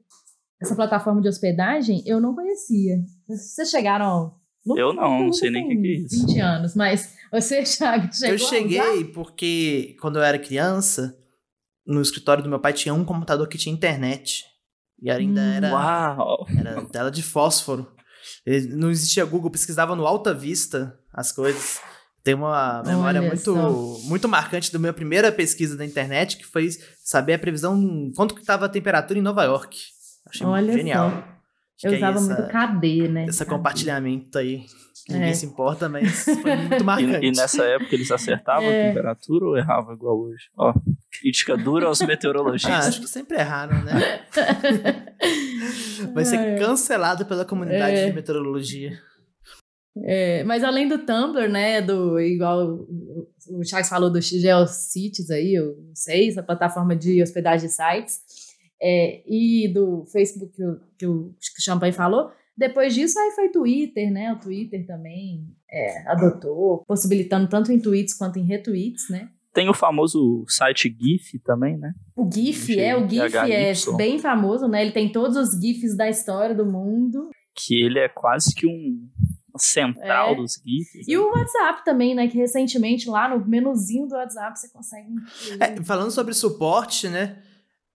essa 0.60 0.74
plataforma 0.76 1.20
de 1.22 1.28
hospedagem 1.28 2.02
eu 2.06 2.20
não 2.20 2.34
conhecia. 2.34 2.98
Vocês 3.26 3.70
chegaram 3.70 4.34
eu 4.66 4.94
não, 4.94 5.24
não 5.24 5.32
sei 5.32 5.50
nem 5.50 5.66
o 5.66 5.68
que, 5.68 5.76
que 5.76 5.86
é 5.88 5.90
isso. 5.92 6.26
20 6.26 6.40
anos, 6.40 6.74
mas 6.74 7.14
você, 7.30 7.62
Thiago, 7.64 8.12
chegou 8.12 8.34
Eu 8.34 8.38
cheguei 8.38 9.04
porque, 9.04 9.96
quando 10.00 10.16
eu 10.16 10.22
era 10.22 10.38
criança, 10.38 11.18
no 11.86 12.00
escritório 12.00 12.42
do 12.42 12.48
meu 12.48 12.58
pai 12.58 12.72
tinha 12.72 12.94
um 12.94 13.04
computador 13.04 13.46
que 13.46 13.58
tinha 13.58 13.74
internet. 13.74 14.44
E 15.02 15.10
ainda 15.10 15.40
Hum, 15.40 15.52
era, 15.52 15.70
Uau! 15.70 16.46
era 16.56 16.82
tela 16.86 17.10
de 17.10 17.22
fósforo. 17.22 17.92
Não 18.70 18.90
existia 18.90 19.24
Google, 19.26 19.50
pesquisava 19.50 19.94
no 19.94 20.06
Alta 20.06 20.32
Vista 20.32 20.98
as 21.12 21.30
coisas. 21.30 21.80
Tem 22.24 22.34
uma 22.34 22.82
memória 22.86 23.20
Olha 23.20 23.28
muito, 23.28 23.44
só. 23.54 24.08
muito 24.08 24.26
marcante 24.26 24.72
da 24.72 24.78
minha 24.78 24.94
primeira 24.94 25.30
pesquisa 25.30 25.76
da 25.76 25.84
internet, 25.84 26.38
que 26.38 26.46
foi 26.46 26.70
saber 27.04 27.34
a 27.34 27.38
previsão, 27.38 28.10
quanto 28.16 28.34
que 28.34 28.40
estava 28.40 28.64
a 28.64 28.68
temperatura 28.68 29.18
em 29.18 29.22
Nova 29.22 29.44
York. 29.44 29.78
Achei 30.26 30.46
Olha 30.46 30.72
genial. 30.72 31.10
só. 31.10 31.16
Acho 31.16 31.86
Eu 31.86 31.90
que 31.90 31.96
aí 31.96 31.96
usava 31.96 32.18
essa- 32.18 32.26
muito 32.42 32.50
KD, 32.52 33.08
né? 33.08 33.24
esse 33.26 33.38
KD. 33.44 33.50
compartilhamento 33.50 34.38
aí. 34.38 34.64
Ninguém 35.06 35.28
É. 35.30 35.34
se 35.34 35.44
importa, 35.44 35.86
mas 35.86 36.24
foi 36.24 36.56
muito 36.56 36.74
E, 36.80 36.82
marcante. 36.82 37.26
e 37.26 37.30
nessa 37.32 37.62
época 37.62 37.94
eles 37.94 38.10
acertavam 38.10 38.64
É. 38.70 38.84
a 38.84 38.88
temperatura 38.88 39.44
ou 39.44 39.56
erravam 39.58 39.92
igual 39.92 40.18
hoje? 40.18 40.44
Ó, 40.56 40.72
crítica 41.20 41.58
dura 41.58 41.88
aos 41.88 42.00
Ah, 42.00 42.06
meteorologistas. 42.06 42.86
acho 42.88 43.00
que 43.02 43.06
sempre 43.08 43.36
erraram, 43.38 43.82
né? 43.84 44.24
Vai 46.14 46.24
ser 46.24 46.36
É. 46.36 46.58
cancelado 46.58 47.26
pela 47.26 47.44
comunidade 47.44 47.96
É. 47.96 48.06
de 48.06 48.12
meteorologia. 48.14 48.98
É, 50.02 50.42
mas 50.44 50.64
além 50.64 50.88
do 50.88 50.98
Tumblr, 50.98 51.48
né, 51.48 51.80
do 51.80 52.18
igual 52.18 52.86
o, 53.48 53.64
Charles 53.64 53.88
falou 53.88 54.10
do 54.10 54.20
GeoCities 54.20 55.30
aí, 55.30 55.58
o 55.60 55.90
6, 55.94 56.38
a 56.38 56.42
plataforma 56.42 56.96
de 56.96 57.22
hospedagem 57.22 57.68
de 57.68 57.74
sites, 57.74 58.20
é, 58.82 59.22
e 59.26 59.68
do 59.72 60.04
Facebook 60.06 60.52
que 60.52 60.64
o, 60.64 60.80
que 60.98 61.06
o 61.06 61.34
Champagne 61.60 61.92
falou, 61.92 62.30
depois 62.56 62.94
disso 62.94 63.18
aí 63.18 63.30
foi 63.32 63.48
Twitter, 63.50 64.12
né, 64.12 64.32
o 64.32 64.38
Twitter 64.40 64.84
também 64.84 65.46
é, 65.70 66.08
adotou, 66.08 66.84
possibilitando 66.86 67.48
tanto 67.48 67.70
em 67.70 67.78
tweets 67.78 68.14
quanto 68.14 68.38
em 68.38 68.44
retweets, 68.44 69.08
né. 69.08 69.28
Tem 69.52 69.68
o 69.68 69.74
famoso 69.74 70.44
site 70.48 70.92
GIF 71.00 71.38
também, 71.44 71.76
né? 71.78 71.94
O 72.16 72.28
GIF, 72.28 72.76
é, 72.76 72.96
o 72.96 73.08
GIF 73.08 73.36
é 73.36 73.72
bem 73.96 74.18
famoso, 74.18 74.66
né, 74.66 74.82
ele 74.82 74.92
tem 74.92 75.12
todos 75.12 75.36
os 75.36 75.60
GIFs 75.60 75.96
da 75.96 76.08
história 76.08 76.54
do 76.54 76.66
mundo, 76.66 77.30
Que 77.54 77.84
ele 77.84 78.00
é 78.00 78.08
quase 78.08 78.52
que 78.52 78.66
um 78.66 79.08
central 79.58 80.32
É. 80.32 80.34
dos 80.36 80.60
GIFs. 80.64 81.06
e 81.08 81.16
o 81.16 81.30
WhatsApp 81.30 81.84
também, 81.84 82.14
né, 82.14 82.26
que 82.28 82.36
recentemente 82.36 83.08
lá 83.08 83.28
no 83.28 83.44
menuzinho 83.46 84.06
do 84.06 84.14
WhatsApp 84.14 84.58
você 84.58 84.68
consegue. 84.68 85.08
É, 85.60 85.82
falando 85.84 86.10
sobre 86.10 86.34
suporte, 86.34 87.08
né? 87.08 87.42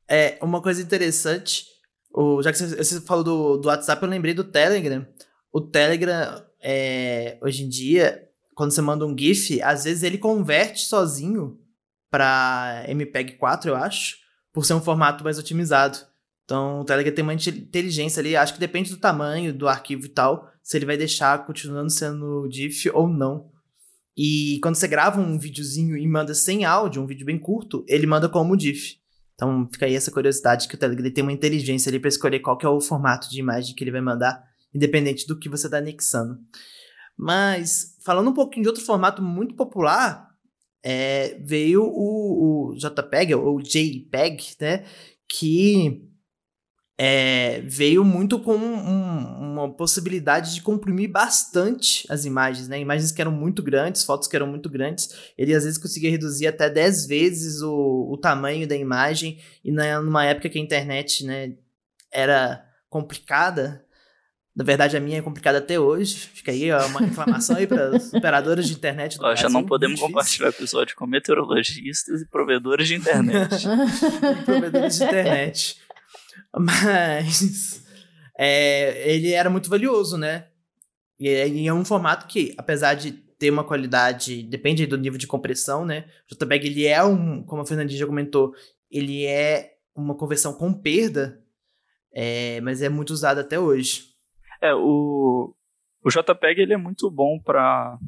É 0.08 0.38
uma 0.42 0.62
coisa 0.62 0.82
interessante. 0.82 1.66
O, 2.14 2.42
já 2.42 2.52
que 2.52 2.58
você, 2.58 2.76
você 2.76 3.02
falou 3.02 3.24
do, 3.24 3.58
do 3.58 3.68
WhatsApp, 3.68 4.02
eu 4.02 4.10
lembrei 4.10 4.34
do 4.34 4.44
Telegram. 4.44 5.06
O 5.52 5.62
Telegram, 5.62 6.44
é, 6.62 7.38
hoje 7.42 7.64
em 7.64 7.70
dia, 7.70 8.28
quando 8.56 8.72
você 8.72 8.82
manda 8.82 9.06
um 9.06 9.16
GIF, 9.18 9.62
às 9.62 9.84
vezes 9.84 10.02
ele 10.04 10.18
converte 10.18 10.82
sozinho 10.86 11.60
para 12.10 12.84
MPEG 12.88 13.34
4, 13.38 13.70
eu 13.70 13.76
acho, 13.76 14.18
por 14.52 14.66
ser 14.66 14.74
um 14.74 14.82
formato 14.82 15.24
mais 15.24 15.38
otimizado. 15.38 16.00
Então, 16.44 16.80
o 16.82 16.84
Telegram 16.84 17.14
tem 17.14 17.22
uma 17.24 17.34
inte- 17.36 17.50
inteligência 17.52 18.20
ali, 18.20 18.36
acho 18.36 18.54
que 18.56 18.60
depende 18.60 18.90
do 18.90 18.98
tamanho 18.98 19.54
do 19.54 19.68
arquivo 19.68 20.06
e 20.08 20.10
tal, 20.10 20.50
se 20.70 20.78
ele 20.78 20.86
vai 20.86 20.96
deixar 20.96 21.48
continuando 21.48 21.90
sendo 21.90 22.48
GIF 22.48 22.92
ou 22.92 23.08
não. 23.08 23.50
E 24.16 24.60
quando 24.62 24.76
você 24.76 24.88
grava 24.88 25.20
um 25.20 25.40
videozinho 25.40 25.98
e 25.98 26.08
manda 26.08 26.36
sem 26.36 26.64
áudio, 26.64 27.02
um 27.02 27.08
vídeo 27.08 27.26
bem 27.26 27.40
curto, 27.40 27.84
ele 27.88 28.06
manda 28.06 28.30
como 28.30 28.60
GIF. 28.60 29.00
Então 29.34 29.68
fica 29.74 29.88
aí 29.88 29.96
essa 29.96 30.12
curiosidade 30.12 30.68
que 30.68 30.76
o 30.76 30.78
Telegram 30.78 31.04
ele 31.04 31.14
tem 31.14 31.24
uma 31.24 31.34
inteligência 31.34 31.90
ali 31.90 32.00
para 32.00 32.10
escolher 32.10 32.40
qual 32.42 32.56
que 32.56 32.68
é 32.68 32.70
o 32.70 32.80
formato 32.80 33.28
de 33.32 33.40
imagem 33.40 33.74
que 33.74 33.84
ele 33.84 33.90
vai 33.90 34.00
mandar, 34.00 34.44
independente 34.72 35.26
do 35.26 35.40
que 35.40 35.50
você 35.50 35.66
está 35.66 35.80
anexando. 35.80 36.38
Mas, 37.18 37.98
falando 38.06 38.30
um 38.30 38.34
pouquinho 38.36 38.62
de 38.62 38.70
outro 38.70 38.86
formato 38.86 39.24
muito 39.24 39.56
popular, 39.56 40.30
é, 40.84 41.36
veio 41.44 41.82
o, 41.84 42.74
o 42.74 42.76
JPEG, 42.76 43.34
ou 43.34 43.60
JPEG, 43.60 44.56
né? 44.62 44.86
Que 45.28 46.09
é, 47.02 47.62
veio 47.62 48.04
muito 48.04 48.38
com 48.40 48.56
um- 48.58 49.52
uma 49.54 49.70
possibilidade 49.74 50.54
de 50.54 50.62
comprimir 50.62 51.10
bastante 51.10 52.06
as 52.10 52.26
imagens, 52.26 52.68
né? 52.68 52.78
Imagens 52.78 53.14
que 53.14 53.22
eram 53.22 53.32
muito 53.32 53.64
grandes, 53.64 54.04
fotos 54.04 54.28
que 54.28 54.36
eram 54.36 54.48
muito 54.48 54.70
grandes. 54.70 55.10
Ele 55.38 55.56
às 55.56 55.64
vezes 55.64 55.78
conseguia 55.80 56.12
reduzir 56.12 56.48
até 56.48 56.70
10 56.70 57.08
vezes 57.08 57.62
o, 57.62 58.10
o 58.12 58.18
tamanho 58.18 58.68
da 58.68 58.76
imagem, 58.76 59.40
e 59.64 59.72
na, 59.72 60.02
numa 60.02 60.26
época 60.26 60.50
que 60.50 60.60
a 60.60 60.62
internet 60.62 61.26
né, 61.26 61.54
era 62.12 62.66
complicada. 62.90 63.86
Na 64.54 64.66
verdade, 64.66 64.98
a 64.98 65.00
minha 65.00 65.20
é 65.20 65.22
complicada 65.22 65.60
até 65.60 65.80
hoje. 65.80 66.16
Fica 66.34 66.52
aí 66.52 66.70
ó, 66.70 66.86
uma 66.88 67.00
reclamação 67.00 67.56
aí 67.56 67.66
para 67.66 67.96
os 67.96 68.14
operadores 68.14 68.68
de 68.68 68.74
internet 68.74 69.18
do 69.18 69.24
Ó, 69.26 69.34
já 69.34 69.48
não 69.48 69.64
podemos 69.64 69.96
difícil. 69.96 70.08
compartilhar 70.14 70.50
episódio 70.50 70.96
com 70.98 71.08
meteorologistas 71.08 72.22
e 72.22 72.26
provedores 72.30 72.90
de 72.90 72.96
internet. 72.96 73.56
e 74.42 74.44
provedores 74.44 74.98
de 74.98 75.04
internet. 75.06 75.78
Mas 76.58 77.86
é, 78.38 79.12
ele 79.12 79.32
era 79.32 79.50
muito 79.50 79.70
valioso, 79.70 80.18
né? 80.18 80.48
E 81.20 81.28
é, 81.28 81.48
e 81.48 81.68
é 81.68 81.74
um 81.74 81.86
formato 81.86 82.28
que, 82.28 82.54
apesar 82.58 82.94
de 82.94 83.12
ter 83.12 83.52
uma 83.52 83.64
qualidade, 83.64 84.44
depende 84.44 84.86
do 84.86 84.98
nível 84.98 85.18
de 85.18 85.28
compressão, 85.28 85.86
né? 85.86 86.06
O 86.30 86.36
JPEG 86.36 86.68
ele 86.68 86.86
é 86.86 87.04
um, 87.04 87.44
como 87.44 87.62
a 87.62 87.66
Fernandinha 87.66 88.00
já 88.00 88.06
comentou, 88.06 88.54
ele 88.90 89.26
é 89.26 89.74
uma 89.96 90.16
conversão 90.16 90.54
com 90.54 90.74
perda, 90.74 91.42
é, 92.14 92.60
mas 92.62 92.82
é 92.82 92.90
muito 92.90 93.12
usado 93.12 93.40
até 93.40 93.60
hoje. 93.60 94.10
É, 94.62 94.74
o, 94.74 95.54
o 96.04 96.10
JPEG 96.10 96.62
ele 96.62 96.74
é 96.74 96.78
muito 96.78 97.10
bom 97.10 97.40
para 97.42 98.00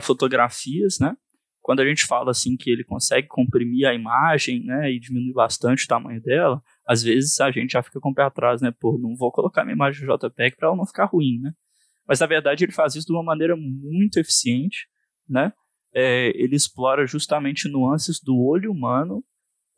fotografias, 0.00 0.98
né? 0.98 1.16
Quando 1.60 1.80
a 1.80 1.86
gente 1.86 2.06
fala 2.06 2.30
assim 2.30 2.56
que 2.56 2.70
ele 2.70 2.84
consegue 2.84 3.28
comprimir 3.28 3.86
a 3.86 3.94
imagem, 3.94 4.64
né, 4.64 4.90
e 4.90 4.98
diminuir 4.98 5.34
bastante 5.34 5.84
o 5.84 5.88
tamanho 5.88 6.20
dela, 6.22 6.60
às 6.90 7.04
vezes 7.04 7.40
a 7.40 7.52
gente 7.52 7.70
já 7.70 7.84
fica 7.84 8.00
com 8.00 8.10
o 8.10 8.14
pé 8.14 8.24
atrás, 8.24 8.60
né? 8.60 8.72
Pô, 8.72 8.98
não 8.98 9.14
vou 9.14 9.30
colocar 9.30 9.62
minha 9.62 9.76
imagem 9.76 10.04
no 10.04 10.18
JPEG 10.18 10.56
para 10.56 10.66
ela 10.66 10.76
não 10.76 10.84
ficar 10.84 11.04
ruim, 11.04 11.38
né? 11.40 11.52
Mas 12.04 12.18
na 12.18 12.26
verdade 12.26 12.64
ele 12.64 12.72
faz 12.72 12.96
isso 12.96 13.06
de 13.06 13.12
uma 13.12 13.22
maneira 13.22 13.54
muito 13.56 14.18
eficiente, 14.18 14.88
né? 15.28 15.52
É, 15.94 16.32
ele 16.34 16.56
explora 16.56 17.06
justamente 17.06 17.68
nuances 17.68 18.20
do 18.20 18.36
olho 18.36 18.72
humano, 18.72 19.22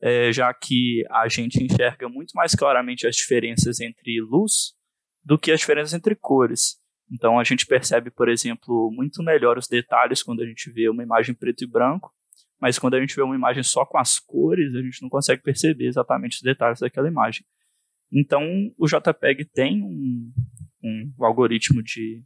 é, 0.01 0.33
já 0.33 0.55
que 0.55 1.05
a 1.11 1.29
gente 1.29 1.63
enxerga 1.63 2.09
muito 2.09 2.33
mais 2.35 2.55
claramente 2.55 3.07
as 3.07 3.15
diferenças 3.15 3.79
entre 3.79 4.19
luz 4.23 4.73
do 5.23 5.39
que 5.39 5.53
as 5.53 5.61
diferenças 5.61 5.93
entre 5.93 6.15
cores. 6.15 6.79
Então 7.13 7.39
a 7.39 7.45
gente 7.45 7.67
percebe, 7.67 8.11
por 8.11 8.27
exemplo, 8.27 8.91
muito 8.91 9.23
melhor 9.23 9.59
os 9.59 9.69
detalhes 9.69 10.23
quando 10.23 10.41
a 10.41 10.47
gente 10.47 10.71
vê 10.71 10.89
uma 10.89 11.03
imagem 11.03 11.35
preto 11.35 11.63
e 11.63 11.67
branco, 11.67 12.11
mas 12.63 12.79
quando 12.79 12.95
a 12.95 13.01
gente 13.01 13.17
vê 13.17 13.23
uma 13.23 13.35
imagem 13.35 13.65
só 13.65 13.85
com 13.85 13.99
as 13.99 14.21
cores, 14.21 14.73
a 14.77 14.81
gente 14.81 15.03
não 15.03 15.09
consegue 15.09 15.43
perceber 15.43 15.89
exatamente 15.89 16.37
os 16.37 16.43
detalhes 16.43 16.79
daquela 16.79 17.09
imagem. 17.09 17.45
Então 18.13 18.45
o 18.79 18.87
JPEG 18.87 19.45
tem 19.47 19.83
um, 19.83 20.33
um 20.81 21.25
algoritmo 21.25 21.83
de, 21.83 22.23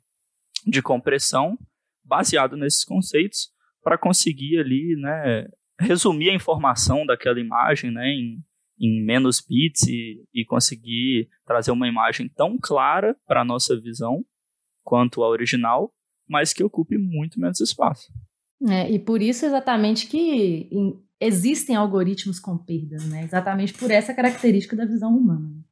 de 0.66 0.83
compressão 0.83 1.59
baseado 2.05 2.55
nesses 2.55 2.85
conceitos 2.85 3.49
para 3.83 3.97
conseguir 3.97 4.59
ali, 4.59 4.95
né, 4.97 5.49
resumir 5.81 6.28
a 6.28 6.35
informação 6.35 7.07
daquela 7.07 7.40
imagem, 7.40 7.90
né, 7.90 8.07
em, 8.07 8.45
em 8.78 9.02
menos 9.02 9.40
bits 9.40 9.88
e, 9.88 10.23
e 10.35 10.45
conseguir 10.45 11.31
trazer 11.47 11.71
uma 11.71 11.88
imagem 11.88 12.28
tão 12.28 12.59
clara 12.61 13.16
para 13.26 13.40
a 13.40 13.45
nossa 13.45 13.81
visão 13.81 14.23
quanto 14.85 15.25
a 15.25 15.28
original, 15.31 15.95
mas 16.28 16.52
que 16.52 16.62
ocupe 16.62 16.99
muito 16.99 17.40
menos 17.40 17.59
espaço. 17.59 18.12
É, 18.69 18.91
e 18.91 18.99
por 18.99 19.21
isso 19.21 19.45
exatamente 19.45 20.07
que 20.07 20.69
em- 20.73 20.99
existem 21.21 21.77
algoritmos 21.77 22.39
com 22.39 22.57
perdas, 22.57 23.05
né? 23.07 23.25
Exatamente 23.25 23.75
por 23.75 23.91
essa 23.91 24.15
característica 24.15 24.77
da 24.77 24.85
visão 24.85 25.17
humana. 25.17 25.49
né? 25.49 25.63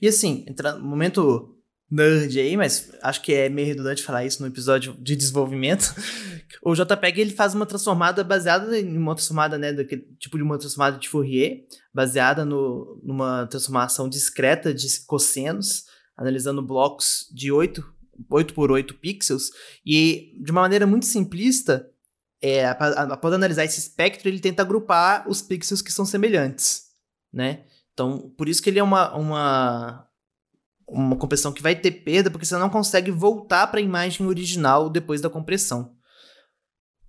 E 0.00 0.06
assim, 0.08 0.44
entrando 0.48 0.80
no 0.80 0.86
momento 0.86 1.54
nerd 1.90 2.38
aí, 2.40 2.56
mas 2.56 2.92
acho 3.02 3.22
que 3.22 3.32
é 3.32 3.48
meio 3.48 3.68
redundante 3.68 4.02
falar 4.02 4.24
isso 4.24 4.42
no 4.42 4.48
episódio 4.48 4.94
de 5.00 5.16
desenvolvimento. 5.16 5.94
O 6.62 6.74
JPEG 6.74 7.20
ele 7.20 7.30
faz 7.32 7.54
uma 7.54 7.66
transformada 7.66 8.22
baseada 8.22 8.78
em 8.78 8.96
uma 8.96 9.14
transformada, 9.14 9.58
né, 9.58 9.72
daquele 9.72 10.02
tipo 10.18 10.36
de 10.36 10.42
uma 10.44 10.56
transformada 10.58 10.96
de 10.96 11.08
Fourier, 11.08 11.64
baseada 11.92 12.44
no, 12.44 13.00
numa 13.04 13.46
transformação 13.46 14.08
discreta 14.08 14.72
de 14.72 14.86
cossenos, 15.06 15.84
analisando 16.16 16.62
blocos 16.62 17.28
de 17.32 17.50
8, 17.50 17.84
8 18.30 18.54
por 18.54 18.70
8 18.70 18.94
pixels, 18.94 19.50
e 19.84 20.34
de 20.42 20.52
uma 20.52 20.60
maneira 20.62 20.86
muito 20.86 21.04
simplista, 21.06 21.88
é, 22.42 22.66
após 22.66 23.34
analisar 23.34 23.64
esse 23.64 23.78
espectro, 23.78 24.28
ele 24.28 24.40
tenta 24.40 24.62
agrupar 24.62 25.28
os 25.28 25.42
pixels 25.42 25.82
que 25.82 25.92
são 25.92 26.04
semelhantes, 26.04 26.82
né? 27.32 27.64
Então, 27.92 28.30
por 28.36 28.48
isso 28.48 28.62
que 28.62 28.68
ele 28.68 28.78
é 28.78 28.82
uma, 28.82 29.14
uma, 29.16 30.06
uma 30.86 31.16
compressão 31.16 31.52
que 31.52 31.62
vai 31.62 31.74
ter 31.74 31.90
perda, 31.90 32.30
porque 32.30 32.44
você 32.44 32.56
não 32.58 32.68
consegue 32.68 33.10
voltar 33.10 33.66
para 33.68 33.80
a 33.80 33.82
imagem 33.82 34.26
original 34.26 34.90
depois 34.90 35.20
da 35.20 35.30
compressão. 35.30 35.96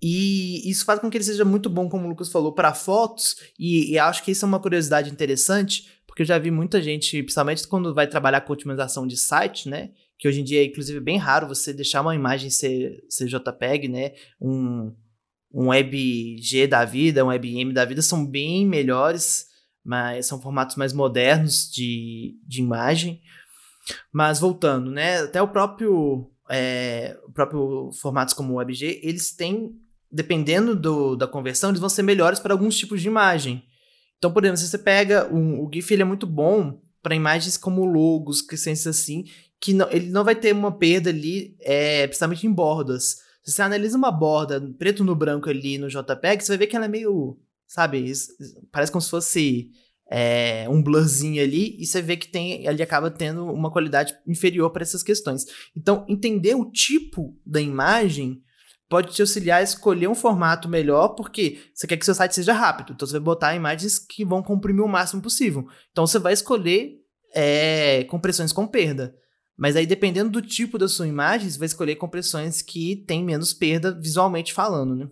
E 0.00 0.68
isso 0.70 0.84
faz 0.84 1.00
com 1.00 1.10
que 1.10 1.16
ele 1.16 1.24
seja 1.24 1.44
muito 1.44 1.68
bom, 1.68 1.88
como 1.88 2.06
o 2.06 2.08
Lucas 2.08 2.30
falou, 2.30 2.52
para 2.52 2.72
fotos, 2.72 3.36
e, 3.58 3.92
e 3.92 3.98
acho 3.98 4.22
que 4.22 4.30
isso 4.30 4.44
é 4.44 4.48
uma 4.48 4.60
curiosidade 4.60 5.10
interessante, 5.10 6.00
porque 6.06 6.22
eu 6.22 6.26
já 6.26 6.38
vi 6.38 6.50
muita 6.50 6.80
gente, 6.80 7.22
principalmente 7.22 7.66
quando 7.66 7.94
vai 7.94 8.06
trabalhar 8.06 8.40
com 8.40 8.52
otimização 8.52 9.06
de 9.06 9.16
site, 9.16 9.68
né? 9.68 9.90
Que 10.18 10.26
hoje 10.26 10.40
em 10.40 10.44
dia 10.44 10.62
é, 10.62 10.64
inclusive, 10.64 11.00
bem 11.00 11.18
raro 11.18 11.46
você 11.46 11.72
deixar 11.72 12.00
uma 12.00 12.14
imagem 12.14 12.48
ser, 12.48 13.04
ser 13.08 13.26
JPEG, 13.26 13.88
né? 13.88 14.14
Um, 14.40 14.94
um 15.52 15.68
WebG 15.68 16.66
da 16.66 16.84
vida, 16.84 17.24
um 17.24 17.28
WebM 17.28 17.72
da 17.72 17.84
vida, 17.84 18.02
são 18.02 18.26
bem 18.26 18.66
melhores, 18.66 19.46
mas 19.84 20.26
são 20.26 20.40
formatos 20.40 20.76
mais 20.76 20.92
modernos 20.92 21.70
de, 21.70 22.38
de 22.46 22.60
imagem. 22.60 23.20
Mas 24.12 24.40
voltando, 24.40 24.90
né? 24.90 25.20
Até 25.20 25.40
o 25.40 25.48
próprio, 25.48 26.30
é, 26.50 27.18
o 27.26 27.32
próprio 27.32 27.90
formatos 28.00 28.34
como 28.34 28.52
o 28.52 28.56
WebG, 28.56 29.00
eles 29.02 29.34
têm, 29.34 29.70
dependendo 30.12 30.76
do, 30.76 31.16
da 31.16 31.26
conversão, 31.26 31.70
eles 31.70 31.80
vão 31.80 31.88
ser 31.88 32.02
melhores 32.02 32.38
para 32.38 32.52
alguns 32.52 32.76
tipos 32.76 33.00
de 33.00 33.08
imagem. 33.08 33.64
Então, 34.18 34.32
por 34.32 34.44
exemplo, 34.44 34.58
se 34.58 34.68
você 34.68 34.78
pega 34.78 35.32
um, 35.32 35.64
o 35.64 35.70
GIF, 35.72 35.92
ele 35.92 36.02
é 36.02 36.04
muito 36.04 36.26
bom 36.26 36.80
para 37.02 37.14
imagens 37.14 37.56
como 37.56 37.84
logos, 37.84 38.42
crescentes 38.42 38.86
assim, 38.86 39.24
que 39.60 39.72
não, 39.72 39.88
ele 39.90 40.10
não 40.10 40.24
vai 40.24 40.34
ter 40.34 40.52
uma 40.52 40.76
perda 40.76 41.10
ali, 41.10 41.56
é, 41.60 42.06
principalmente 42.06 42.46
em 42.46 42.52
bordas. 42.52 43.27
Se 43.48 43.54
você 43.54 43.62
analisa 43.62 43.96
uma 43.96 44.12
borda 44.12 44.60
preto 44.78 45.02
no 45.02 45.14
branco 45.14 45.48
ali 45.48 45.78
no 45.78 45.88
JPEG, 45.88 46.44
você 46.44 46.48
vai 46.48 46.58
ver 46.58 46.66
que 46.66 46.76
ela 46.76 46.84
é 46.84 46.88
meio, 46.88 47.38
sabe, 47.66 48.12
parece 48.70 48.92
como 48.92 49.00
se 49.00 49.08
fosse 49.08 49.70
é, 50.10 50.68
um 50.68 50.82
blurzinho 50.82 51.42
ali, 51.42 51.74
e 51.80 51.86
você 51.86 52.02
vê 52.02 52.14
que 52.18 52.28
tem, 52.28 52.66
ele 52.66 52.82
acaba 52.82 53.10
tendo 53.10 53.46
uma 53.46 53.72
qualidade 53.72 54.14
inferior 54.26 54.70
para 54.70 54.82
essas 54.82 55.02
questões. 55.02 55.46
Então, 55.74 56.04
entender 56.06 56.56
o 56.56 56.70
tipo 56.70 57.34
da 57.46 57.58
imagem 57.58 58.42
pode 58.86 59.14
te 59.14 59.22
auxiliar 59.22 59.60
a 59.60 59.64
escolher 59.64 60.08
um 60.08 60.14
formato 60.14 60.68
melhor, 60.68 61.14
porque 61.14 61.58
você 61.72 61.86
quer 61.86 61.96
que 61.96 62.04
seu 62.04 62.14
site 62.14 62.34
seja 62.34 62.52
rápido. 62.52 62.92
Então, 62.92 63.08
você 63.08 63.12
vai 63.12 63.22
botar 63.22 63.54
imagens 63.54 63.98
que 63.98 64.26
vão 64.26 64.42
comprimir 64.42 64.84
o 64.84 64.88
máximo 64.88 65.22
possível. 65.22 65.66
Então, 65.90 66.06
você 66.06 66.18
vai 66.18 66.34
escolher 66.34 66.98
é, 67.34 68.04
compressões 68.10 68.52
com 68.52 68.66
perda. 68.66 69.14
Mas 69.58 69.74
aí, 69.74 69.84
dependendo 69.84 70.30
do 70.30 70.40
tipo 70.40 70.78
da 70.78 70.86
sua 70.86 71.08
imagem, 71.08 71.50
você 71.50 71.58
vai 71.58 71.66
escolher 71.66 71.96
compressões 71.96 72.62
que 72.62 73.04
têm 73.08 73.24
menos 73.24 73.52
perda 73.52 73.92
visualmente 73.92 74.52
falando, 74.52 74.94
né? 74.94 75.10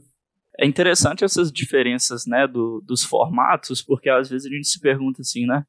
É 0.58 0.64
interessante 0.64 1.24
essas 1.24 1.50
diferenças, 1.50 2.24
né, 2.26 2.46
do, 2.46 2.80
dos 2.86 3.02
formatos, 3.02 3.82
porque 3.82 4.08
às 4.08 4.30
vezes 4.30 4.46
a 4.46 4.54
gente 4.54 4.68
se 4.68 4.80
pergunta 4.80 5.20
assim, 5.20 5.44
né, 5.44 5.66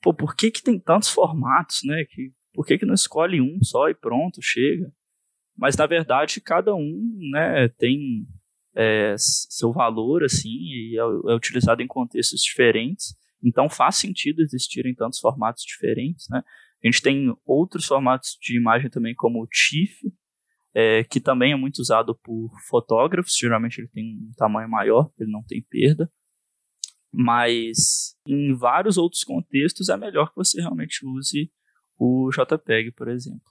pô, 0.00 0.14
por 0.14 0.36
que 0.36 0.50
que 0.50 0.62
tem 0.62 0.78
tantos 0.78 1.08
formatos, 1.08 1.80
né, 1.84 2.04
que, 2.04 2.30
por 2.52 2.64
que 2.64 2.78
que 2.78 2.86
não 2.86 2.94
escolhe 2.94 3.40
um 3.40 3.58
só 3.62 3.88
e 3.88 3.94
pronto, 3.94 4.40
chega? 4.40 4.92
Mas, 5.56 5.74
na 5.74 5.86
verdade, 5.86 6.40
cada 6.40 6.74
um, 6.74 7.18
né, 7.32 7.66
tem 7.78 8.28
é, 8.76 9.14
seu 9.18 9.72
valor, 9.72 10.22
assim, 10.22 10.50
e 10.50 10.96
é, 10.96 11.32
é 11.32 11.34
utilizado 11.34 11.82
em 11.82 11.86
contextos 11.86 12.42
diferentes, 12.42 13.16
então 13.42 13.68
faz 13.68 13.96
sentido 13.96 14.40
existirem 14.40 14.94
tantos 14.94 15.18
formatos 15.18 15.62
diferentes, 15.62 16.26
né, 16.28 16.42
a 16.82 16.86
gente 16.86 17.02
tem 17.02 17.34
outros 17.44 17.86
formatos 17.86 18.36
de 18.40 18.56
imagem 18.56 18.90
também, 18.90 19.14
como 19.14 19.42
o 19.42 19.46
TIFF, 19.46 20.12
é, 20.74 21.04
que 21.04 21.20
também 21.20 21.52
é 21.52 21.56
muito 21.56 21.78
usado 21.78 22.14
por 22.22 22.50
fotógrafos. 22.68 23.36
Geralmente 23.36 23.80
ele 23.80 23.88
tem 23.88 24.04
um 24.04 24.32
tamanho 24.36 24.68
maior, 24.68 25.10
ele 25.18 25.30
não 25.30 25.42
tem 25.42 25.64
perda. 25.68 26.10
Mas 27.12 28.14
em 28.26 28.54
vários 28.54 28.98
outros 28.98 29.24
contextos 29.24 29.88
é 29.88 29.96
melhor 29.96 30.28
que 30.28 30.36
você 30.36 30.60
realmente 30.60 31.04
use 31.04 31.50
o 31.98 32.30
JPEG, 32.30 32.92
por 32.92 33.08
exemplo. 33.08 33.50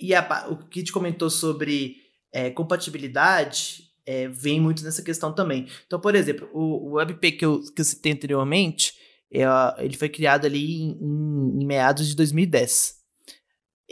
E 0.00 0.14
a, 0.14 0.48
o 0.48 0.56
que 0.56 0.82
te 0.82 0.90
comentou 0.90 1.28
sobre 1.28 1.96
é, 2.32 2.50
compatibilidade 2.50 3.90
é, 4.06 4.28
vem 4.28 4.58
muito 4.58 4.82
nessa 4.82 5.04
questão 5.04 5.32
também. 5.34 5.68
Então, 5.86 6.00
por 6.00 6.14
exemplo, 6.14 6.48
o, 6.54 6.88
o 6.88 6.92
WebP 6.94 7.32
que 7.32 7.44
eu, 7.44 7.60
que 7.60 7.82
eu 7.82 7.84
citei 7.84 8.12
anteriormente, 8.12 8.94
ele 9.78 9.96
foi 9.96 10.08
criado 10.08 10.46
ali 10.46 10.82
em, 10.82 10.98
em, 11.00 11.62
em 11.62 11.66
meados 11.66 12.06
de 12.08 12.14
2010. 12.14 13.02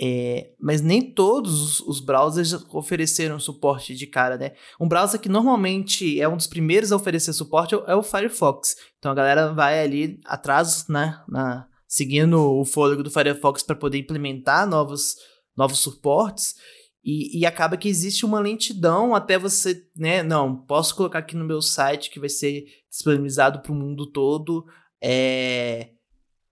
É, 0.02 0.52
mas 0.58 0.80
nem 0.80 1.02
todos 1.12 1.80
os 1.80 2.00
browsers 2.00 2.54
ofereceram 2.72 3.38
suporte 3.38 3.94
de 3.94 4.06
cara, 4.06 4.38
né? 4.38 4.52
Um 4.80 4.88
browser 4.88 5.20
que 5.20 5.28
normalmente 5.28 6.18
é 6.18 6.26
um 6.26 6.36
dos 6.36 6.46
primeiros 6.46 6.90
a 6.90 6.96
oferecer 6.96 7.34
suporte 7.34 7.74
é 7.74 7.94
o 7.94 8.02
Firefox. 8.02 8.76
Então 8.98 9.12
a 9.12 9.14
galera 9.14 9.52
vai 9.52 9.78
ali 9.78 10.18
atrás, 10.24 10.88
né? 10.88 11.22
Na, 11.28 11.66
seguindo 11.86 12.40
o 12.40 12.64
fôlego 12.64 13.02
do 13.02 13.10
Firefox 13.10 13.62
para 13.62 13.76
poder 13.76 13.98
implementar 13.98 14.66
novos, 14.66 15.16
novos 15.56 15.80
suportes. 15.80 16.54
E, 17.04 17.40
e, 17.40 17.46
acaba 17.46 17.78
que 17.78 17.88
existe 17.88 18.26
uma 18.26 18.40
lentidão 18.40 19.14
até 19.14 19.38
você, 19.38 19.82
né? 19.96 20.22
Não, 20.22 20.54
posso 20.54 20.94
colocar 20.94 21.18
aqui 21.18 21.34
no 21.34 21.46
meu 21.46 21.60
site 21.62 22.10
que 22.10 22.20
vai 22.20 22.28
ser 22.28 22.64
disponibilizado 22.90 23.60
para 23.60 23.72
o 23.72 23.74
mundo 23.74 24.06
todo. 24.10 24.66
É, 25.02 25.90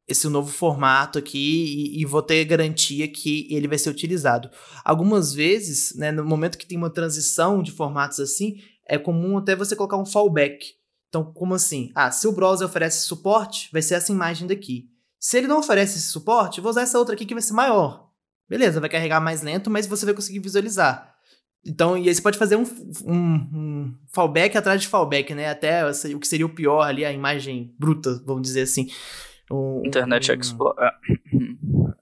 esse 0.09 0.27
novo 0.29 0.51
formato 0.51 1.19
aqui 1.19 1.93
e, 1.97 2.01
e, 2.01 2.05
vou 2.07 2.23
ter 2.23 2.43
garantia 2.47 3.07
que 3.07 3.47
ele 3.51 3.69
vai 3.69 3.79
ser 3.79 3.91
utilizado. 3.91 4.51
Algumas 4.83 5.35
vezes, 5.35 5.95
né, 5.97 6.11
no 6.11 6.25
momento 6.25 6.57
que 6.57 6.67
tem 6.67 6.79
uma 6.79 6.89
transição 6.89 7.63
de 7.63 7.71
formatos 7.71 8.19
assim, 8.19 8.57
é 8.87 8.97
comum 8.97 9.37
até 9.37 9.55
você 9.55 9.77
colocar 9.77 9.99
um 9.99 10.07
fallback. 10.07 10.79
Então, 11.09 11.33
como 11.33 11.55
assim? 11.55 11.91
Ah, 11.95 12.11
se 12.11 12.27
o 12.27 12.33
browser 12.33 12.67
oferece 12.67 13.07
suporte, 13.07 13.69
vai 13.71 13.83
ser 13.83 13.95
essa 13.95 14.13
imagem 14.13 14.49
daqui. 14.49 14.89
Se 15.21 15.37
ele 15.37 15.47
não 15.47 15.59
oferece 15.59 15.99
esse 15.99 16.09
suporte, 16.09 16.61
vou 16.61 16.71
usar 16.71 16.83
essa 16.83 16.99
outra 16.99 17.15
aqui 17.15 17.27
que 17.27 17.35
vai 17.35 17.43
ser 17.43 17.53
maior. 17.53 18.09
Beleza, 18.49 18.81
vai 18.81 18.89
carregar 18.89 19.21
mais 19.21 19.43
lento, 19.43 19.71
mas 19.71 19.87
você 19.87 20.07
vai 20.07 20.15
conseguir 20.15 20.39
visualizar. 20.39 21.08
Então, 21.69 21.99
e 21.99 22.09
aí 22.09 22.15
você 22.15 22.23
pode 22.23 22.39
fazer 22.39 22.57
um, 22.57 22.65
um, 23.05 23.15
um 23.15 23.95
fallback 24.09 24.57
atrás 24.57 24.81
de 24.81 24.89
fallback, 24.89 25.35
né? 25.35 25.51
Até 25.51 25.85
o 25.87 26.19
que 26.19 26.27
seria 26.27 26.47
o 26.47 26.55
pior 26.55 26.81
ali, 26.83 27.05
a 27.05 27.13
imagem 27.13 27.75
bruta, 27.79 28.23
vamos 28.25 28.43
dizer 28.43 28.63
assim. 28.63 28.89
Um, 29.51 29.83
Internet. 29.85 30.33
Explorer. 30.33 30.93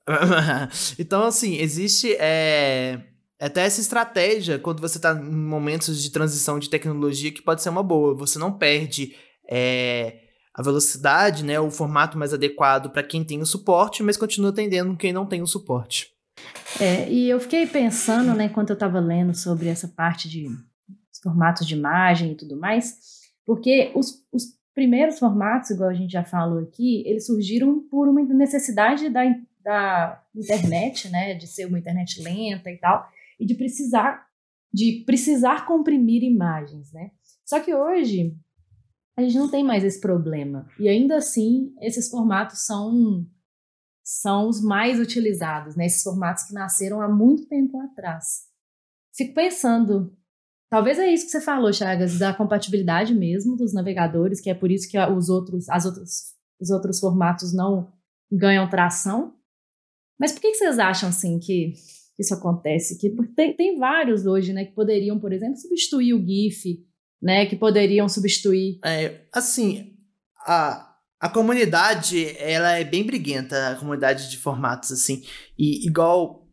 então, 0.99 1.25
assim, 1.25 1.57
existe 1.57 2.15
é, 2.15 3.03
até 3.41 3.63
essa 3.63 3.81
estratégia 3.81 4.59
quando 4.59 4.81
você 4.81 4.99
está 4.99 5.13
em 5.13 5.35
momentos 5.35 6.03
de 6.03 6.11
transição 6.11 6.59
de 6.59 6.71
tecnologia 6.71 7.33
que 7.33 7.43
pode 7.43 7.63
ser 7.63 7.69
uma 7.69 7.83
boa. 7.83 8.15
Você 8.15 8.39
não 8.39 8.53
perde 8.53 9.15
é, 9.49 10.21
a 10.55 10.63
velocidade, 10.63 11.45
né, 11.45 11.59
o 11.61 11.71
formato 11.71 12.17
mais 12.17 12.33
adequado 12.33 12.91
para 12.91 13.03
quem 13.03 13.25
tem 13.25 13.43
o 13.43 13.47
suporte, 13.47 14.03
mas 14.03 14.17
continua 14.17 14.51
atendendo 14.51 14.97
quem 14.97 15.13
não 15.13 15.27
tem 15.27 15.43
o 15.43 15.47
suporte. 15.47 16.16
É, 16.81 17.11
e 17.11 17.29
eu 17.29 17.41
fiquei 17.41 17.67
pensando, 17.67 18.35
né, 18.35 18.45
enquanto 18.47 18.71
eu 18.71 18.75
estava 18.75 19.01
lendo 19.01 19.35
sobre 19.35 19.69
essa 19.69 19.89
parte 19.89 20.29
de 20.29 20.47
formatos 21.23 21.67
de 21.67 21.75
imagem 21.75 22.33
e 22.33 22.35
tudo 22.37 22.59
mais, 22.59 22.99
porque 23.45 23.91
os, 23.95 24.23
os 24.33 24.45
primeiros 24.75 25.19
formatos, 25.19 25.71
igual 25.71 25.89
a 25.89 25.95
gente 25.95 26.13
já 26.13 26.23
falou 26.23 26.59
aqui, 26.59 27.03
eles 27.07 27.27
surgiram 27.27 27.81
por 27.89 28.09
uma 28.09 28.23
necessidade 28.23 29.09
da, 29.09 29.25
da 29.65 30.23
internet, 30.35 31.09
né, 31.09 31.35
de 31.35 31.47
ser 31.47 31.67
uma 31.67 31.79
internet 31.79 32.23
lenta 32.23 32.71
e 32.71 32.77
tal, 32.77 33.09
e 33.41 33.47
de 33.47 33.55
precisar 33.55 34.27
de 34.73 35.05
precisar 35.07 35.65
comprimir 35.65 36.23
imagens, 36.23 36.93
né? 36.93 37.11
Só 37.47 37.61
que 37.61 37.75
hoje 37.75 38.37
a 39.17 39.23
gente 39.23 39.39
não 39.39 39.51
tem 39.51 39.65
mais 39.65 39.83
esse 39.83 39.99
problema. 39.99 40.69
E 40.79 40.87
ainda 40.87 41.17
assim, 41.17 41.73
esses 41.81 42.11
formatos 42.11 42.67
são 42.67 43.27
são 44.09 44.49
os 44.49 44.63
mais 44.63 45.01
utilizados, 45.01 45.75
né? 45.75 45.87
Esses 45.87 46.05
formatos 46.05 46.45
que 46.45 46.55
nasceram 46.55 47.03
há 47.03 47.09
muito 47.09 47.47
tempo 47.49 47.81
atrás. 47.81 48.45
Fico 49.13 49.35
pensando 49.35 50.17
Talvez 50.69 50.99
é 50.99 51.09
isso 51.13 51.27
que 51.27 51.31
você 51.31 51.41
falou, 51.41 51.73
Chagas, 51.73 52.19
da 52.19 52.35
compatibilidade 52.35 53.15
mesmo 53.15 53.57
dos 53.57 53.73
navegadores, 53.73 54.41
que 54.41 54.51
é 54.51 54.55
por 54.55 54.71
isso 54.71 54.91
que 54.91 54.99
os 54.99 55.29
outros, 55.29 55.69
as 55.69 55.87
outras, 55.87 56.35
os 56.61 56.71
outros 56.71 56.99
formatos 56.99 57.55
não 57.55 57.93
ganham 58.31 58.69
tração. 58.69 59.35
Mas 60.19 60.33
por 60.33 60.41
que, 60.41 60.55
vocês 60.55 60.79
acham 60.79 61.09
assim 61.09 61.39
que 61.39 61.75
isso 62.19 62.35
acontece? 62.35 62.99
Que 62.99 63.11
tem, 63.37 63.55
tem 63.55 63.79
vários 63.79 64.27
hoje, 64.27 64.53
né, 64.53 64.65
que 64.65 64.73
poderiam, 64.73 65.21
por 65.21 65.33
exemplo, 65.33 65.57
substituir 65.57 66.15
o 66.15 66.27
GIF, 66.27 66.85
né, 67.23 67.47
que 67.47 67.55
poderiam 67.55 68.09
substituir. 68.09 68.81
É, 68.85 69.21
assim, 69.33 69.97
a, 70.41 70.96
a 71.27 71.29
comunidade, 71.29 72.37
ela 72.39 72.79
é 72.79 72.85
bem 72.85 73.05
briguenta, 73.05 73.71
a 73.71 73.77
comunidade 73.77 74.31
de 74.31 74.39
formatos, 74.39 74.93
assim, 74.93 75.25
e 75.59 75.87
igual 75.87 76.47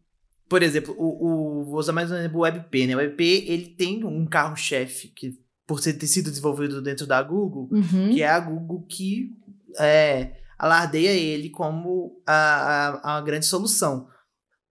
por 0.50 0.62
exemplo, 0.62 0.94
o, 1.00 1.62
o, 1.62 1.66
vou 1.66 1.80
usar 1.80 1.94
mais 1.94 2.12
um 2.12 2.16
exemplo 2.16 2.38
o 2.38 2.42
WebP, 2.44 2.86
né? 2.86 2.96
O 2.96 3.00
WebP, 3.00 3.46
ele 3.48 3.68
tem 3.70 4.04
um 4.04 4.24
carro-chefe 4.24 5.08
que, 5.08 5.40
por 5.66 5.82
ter 5.82 6.06
sido 6.06 6.30
desenvolvido 6.30 6.80
dentro 6.80 7.08
da 7.08 7.24
Google, 7.24 7.70
uhum. 7.72 8.12
que 8.12 8.22
é 8.22 8.30
a 8.30 8.40
Google 8.40 8.86
que 8.88 9.32
é, 9.80 10.36
alardeia 10.60 11.10
ele 11.10 11.50
como 11.50 12.22
a, 12.28 13.00
a, 13.04 13.18
a 13.18 13.22
grande 13.22 13.48
solução. 13.48 14.08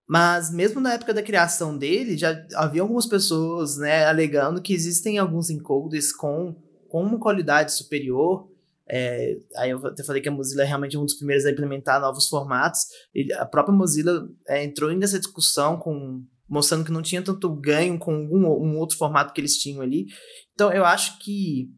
Mas 0.07 0.53
mesmo 0.53 0.79
na 0.79 0.93
época 0.93 1.13
da 1.13 1.21
criação 1.21 1.77
dele, 1.77 2.17
já 2.17 2.33
havia 2.55 2.81
algumas 2.81 3.05
pessoas, 3.05 3.77
né, 3.77 4.05
alegando 4.05 4.61
que 4.61 4.73
existem 4.73 5.17
alguns 5.17 5.49
encoders 5.49 6.13
com, 6.13 6.55
com 6.87 7.03
uma 7.03 7.19
qualidade 7.19 7.73
superior 7.73 8.52
é, 8.89 9.37
aí 9.57 9.69
eu 9.69 9.85
até 9.85 10.03
falei 10.03 10.21
que 10.21 10.29
a 10.29 10.31
Mozilla 10.31 10.63
é 10.63 10.65
realmente 10.65 10.97
um 10.97 11.05
dos 11.05 11.15
primeiros 11.15 11.45
a 11.45 11.51
implementar 11.51 12.01
novos 12.01 12.27
formatos. 12.27 12.81
E 13.13 13.31
a 13.33 13.45
própria 13.45 13.75
Mozilla 13.75 14.27
é, 14.47 14.63
entrou 14.63 14.93
nessa 14.93 15.19
discussão 15.19 15.77
com 15.77 16.23
mostrando 16.47 16.85
que 16.85 16.91
não 16.91 17.01
tinha 17.01 17.21
tanto 17.21 17.49
ganho 17.55 17.97
com 17.97 18.13
um, 18.13 18.45
um 18.45 18.77
outro 18.77 18.97
formato 18.97 19.33
que 19.33 19.41
eles 19.41 19.57
tinham 19.57 19.81
ali. 19.81 20.05
Então 20.53 20.71
eu 20.71 20.85
acho 20.85 21.17
que 21.19 21.69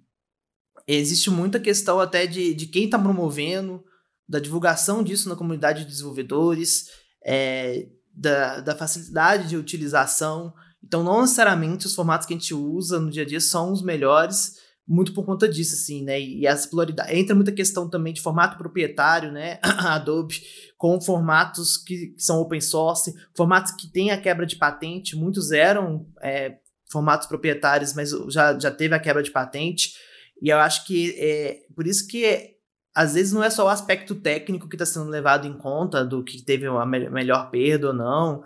existe 0.87 1.29
muita 1.29 1.59
questão 1.59 1.99
até 1.99 2.27
de, 2.27 2.53
de 2.53 2.67
quem 2.67 2.85
está 2.85 2.99
promovendo, 2.99 3.83
da 4.27 4.39
divulgação 4.39 5.03
disso 5.03 5.29
na 5.29 5.35
comunidade 5.35 5.83
de 5.83 5.91
desenvolvedores, 5.91 6.87
é, 7.23 7.87
da, 8.13 8.59
da 8.59 8.75
facilidade 8.75 9.49
de 9.49 9.57
utilização. 9.57 10.53
Então, 10.83 11.03
não 11.03 11.21
necessariamente 11.21 11.85
os 11.85 11.95
formatos 11.95 12.27
que 12.27 12.33
a 12.33 12.37
gente 12.37 12.53
usa 12.53 12.99
no 12.99 13.09
dia 13.09 13.23
a 13.23 13.25
dia 13.25 13.39
são 13.39 13.71
os 13.71 13.83
melhores, 13.83 14.55
muito 14.87 15.13
por 15.13 15.25
conta 15.25 15.47
disso, 15.47 15.73
assim, 15.73 16.03
né? 16.03 16.19
E 16.19 16.45
as 16.45 16.65
pluralidades. 16.65 17.13
Entra 17.13 17.35
muita 17.35 17.51
questão 17.51 17.89
também 17.89 18.13
de 18.13 18.21
formato 18.21 18.57
proprietário, 18.57 19.31
né? 19.31 19.59
Adobe, 19.63 20.41
com 20.77 21.01
formatos 21.01 21.77
que, 21.77 22.13
são 22.17 22.39
open 22.39 22.61
source, 22.61 23.13
formatos 23.35 23.71
que 23.71 23.87
têm 23.87 24.11
a 24.11 24.21
quebra 24.21 24.45
de 24.45 24.55
patente, 24.55 25.15
muitos 25.15 25.51
eram 25.51 26.07
é, 26.21 26.57
formatos 26.91 27.27
proprietários, 27.27 27.93
mas 27.93 28.11
já, 28.29 28.57
já 28.59 28.69
teve 28.69 28.93
a 28.93 28.99
quebra 28.99 29.23
de 29.23 29.31
patente. 29.31 29.93
E 30.41 30.49
eu 30.49 30.57
acho 30.59 30.85
que 30.85 31.15
é 31.17 31.61
por 31.75 31.87
isso 31.87 32.07
que 32.07 32.55
às 32.93 33.15
vezes 33.15 33.33
não 33.33 33.43
é 33.43 33.49
só 33.49 33.65
o 33.65 33.69
aspecto 33.69 34.15
técnico 34.15 34.69
que 34.69 34.75
está 34.75 34.85
sendo 34.85 35.09
levado 35.09 35.47
em 35.47 35.57
conta 35.57 36.05
do 36.05 36.23
que 36.23 36.41
teve 36.41 36.67
uma 36.67 36.85
me 36.85 37.09
melhor 37.09 37.49
perda 37.49 37.87
ou 37.87 37.93
não, 37.93 38.43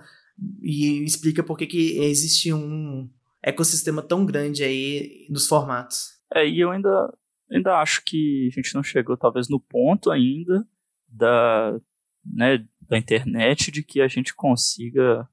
e 0.61 1.03
explica 1.03 1.43
por 1.43 1.57
que, 1.57 1.67
que 1.67 1.99
existe 1.99 2.53
um 2.53 3.09
ecossistema 3.43 4.01
tão 4.01 4.25
grande 4.25 4.63
aí 4.63 5.27
dos 5.29 5.47
formatos. 5.47 6.18
É, 6.33 6.47
e 6.47 6.59
eu 6.59 6.71
ainda, 6.71 7.13
ainda 7.51 7.79
acho 7.79 8.03
que 8.05 8.49
a 8.51 8.55
gente 8.55 8.75
não 8.75 8.83
chegou 8.83 9.17
talvez 9.17 9.49
no 9.49 9.59
ponto 9.59 10.11
ainda 10.11 10.65
da, 11.07 11.79
né, 12.23 12.65
da 12.81 12.97
internet 12.97 13.71
de 13.71 13.83
que 13.83 14.01
a 14.01 14.07
gente 14.07 14.33
consiga 14.35 15.27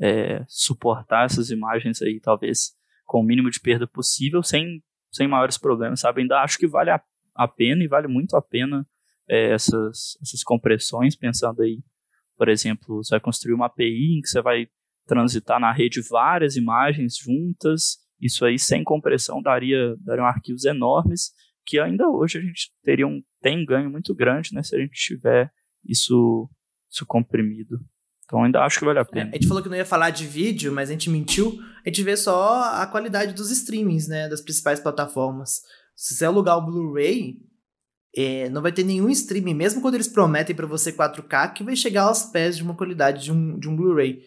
é, 0.00 0.44
suportar 0.48 1.26
essas 1.26 1.50
imagens 1.50 2.02
aí, 2.02 2.20
talvez 2.20 2.72
com 3.04 3.20
o 3.20 3.22
mínimo 3.22 3.50
de 3.50 3.60
perda 3.60 3.86
possível, 3.86 4.42
sem, 4.42 4.82
sem 5.12 5.28
maiores 5.28 5.58
problemas, 5.58 6.00
sabe? 6.00 6.22
Ainda 6.22 6.40
acho 6.40 6.58
que 6.58 6.66
vale 6.66 6.90
a, 6.90 7.00
a 7.34 7.46
pena 7.46 7.84
e 7.84 7.88
vale 7.88 8.08
muito 8.08 8.36
a 8.36 8.42
pena 8.42 8.86
é, 9.28 9.52
essas, 9.52 10.18
essas 10.22 10.42
compressões, 10.42 11.16
pensando 11.16 11.62
aí, 11.62 11.82
por 12.36 12.48
exemplo, 12.48 12.96
você 12.96 13.10
vai 13.10 13.20
construir 13.20 13.54
uma 13.54 13.66
API 13.66 14.18
em 14.18 14.20
que 14.20 14.28
você 14.28 14.42
vai 14.42 14.68
transitar 15.06 15.60
na 15.60 15.72
rede 15.72 16.00
várias 16.08 16.56
imagens 16.56 17.16
juntas, 17.16 17.98
isso 18.24 18.42
aí 18.46 18.58
sem 18.58 18.82
compressão 18.82 19.42
daria, 19.42 19.94
daria 20.00 20.24
arquivos 20.24 20.64
enormes, 20.64 21.30
que 21.66 21.78
ainda 21.78 22.08
hoje 22.08 22.38
a 22.38 22.40
gente 22.40 22.72
teria 22.82 23.06
um, 23.06 23.22
tem 23.42 23.60
um 23.60 23.66
ganho 23.66 23.90
muito 23.90 24.14
grande 24.14 24.54
né, 24.54 24.62
se 24.62 24.74
a 24.74 24.78
gente 24.78 24.94
tiver 24.94 25.50
isso, 25.84 26.48
isso 26.90 27.04
comprimido. 27.04 27.78
Então 28.24 28.42
ainda 28.42 28.62
acho 28.62 28.78
que 28.78 28.84
vale 28.86 28.98
a 28.98 29.04
pena. 29.04 29.26
É, 29.26 29.32
a 29.32 29.34
gente 29.34 29.46
falou 29.46 29.62
que 29.62 29.68
não 29.68 29.76
ia 29.76 29.84
falar 29.84 30.08
de 30.08 30.26
vídeo, 30.26 30.72
mas 30.72 30.88
a 30.88 30.92
gente 30.92 31.10
mentiu. 31.10 31.58
A 31.84 31.88
gente 31.90 32.02
vê 32.02 32.16
só 32.16 32.80
a 32.80 32.86
qualidade 32.86 33.34
dos 33.34 33.50
streamings, 33.50 34.08
né? 34.08 34.26
Das 34.26 34.40
principais 34.40 34.80
plataformas. 34.80 35.60
Se 35.94 36.14
você 36.14 36.24
alugar 36.24 36.56
o 36.56 36.64
Blu-ray, 36.64 37.36
é, 38.16 38.48
não 38.48 38.62
vai 38.62 38.72
ter 38.72 38.82
nenhum 38.82 39.10
streaming, 39.10 39.52
mesmo 39.52 39.82
quando 39.82 39.96
eles 39.96 40.08
prometem 40.08 40.56
para 40.56 40.66
você 40.66 40.90
4K, 40.90 41.52
que 41.52 41.62
vai 41.62 41.76
chegar 41.76 42.04
aos 42.04 42.22
pés 42.24 42.56
de 42.56 42.62
uma 42.62 42.74
qualidade 42.74 43.24
de 43.24 43.30
um, 43.30 43.58
de 43.58 43.68
um 43.68 43.76
Blu-ray. 43.76 44.22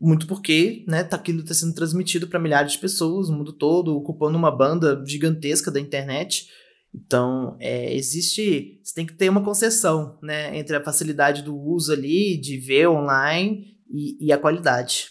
Muito 0.00 0.26
porque, 0.26 0.84
né, 0.88 1.04
tá, 1.04 1.16
aquilo 1.16 1.40
está 1.40 1.52
sendo 1.52 1.74
transmitido 1.74 2.26
para 2.26 2.38
milhares 2.38 2.72
de 2.72 2.78
pessoas 2.78 3.28
no 3.28 3.36
mundo 3.36 3.52
todo, 3.52 3.94
ocupando 3.94 4.38
uma 4.38 4.50
banda 4.50 5.04
gigantesca 5.06 5.70
da 5.70 5.78
internet. 5.78 6.48
Então, 6.94 7.56
é, 7.60 7.94
existe. 7.94 8.80
Você 8.82 8.94
tem 8.94 9.06
que 9.06 9.12
ter 9.12 9.28
uma 9.28 9.44
concessão, 9.44 10.18
né? 10.22 10.56
Entre 10.58 10.74
a 10.74 10.82
facilidade 10.82 11.42
do 11.42 11.56
uso 11.56 11.92
ali, 11.92 12.40
de 12.40 12.56
ver 12.56 12.88
online 12.88 13.76
e, 13.90 14.26
e 14.26 14.32
a 14.32 14.38
qualidade. 14.38 15.10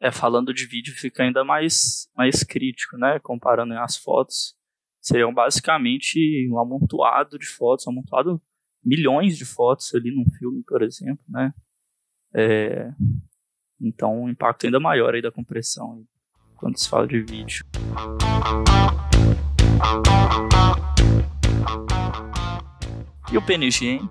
É, 0.00 0.12
falando 0.12 0.52
de 0.52 0.66
vídeo, 0.66 0.94
fica 0.94 1.22
ainda 1.22 1.42
mais, 1.42 2.08
mais 2.14 2.44
crítico, 2.44 2.98
né? 2.98 3.18
Comparando 3.20 3.72
as 3.74 3.96
fotos. 3.96 4.54
Seriam 5.00 5.32
basicamente 5.32 6.48
um 6.50 6.58
amontoado 6.58 7.38
de 7.38 7.46
fotos, 7.46 7.86
um 7.86 7.90
amontoado 7.90 8.40
milhões 8.84 9.36
de 9.36 9.44
fotos 9.44 9.94
ali 9.94 10.14
num 10.14 10.28
filme, 10.38 10.62
por 10.62 10.82
exemplo, 10.82 11.24
né? 11.28 11.52
É, 12.34 12.90
então, 13.80 14.18
o 14.18 14.24
um 14.24 14.28
impacto 14.28 14.66
ainda 14.66 14.80
maior 14.80 15.14
aí 15.14 15.22
da 15.22 15.30
compressão 15.30 16.04
quando 16.56 16.78
se 16.78 16.88
fala 16.88 17.06
de 17.06 17.20
vídeo. 17.20 17.64
E 23.32 23.36
o 23.36 23.44
PNG, 23.44 23.86
hein? 23.86 24.08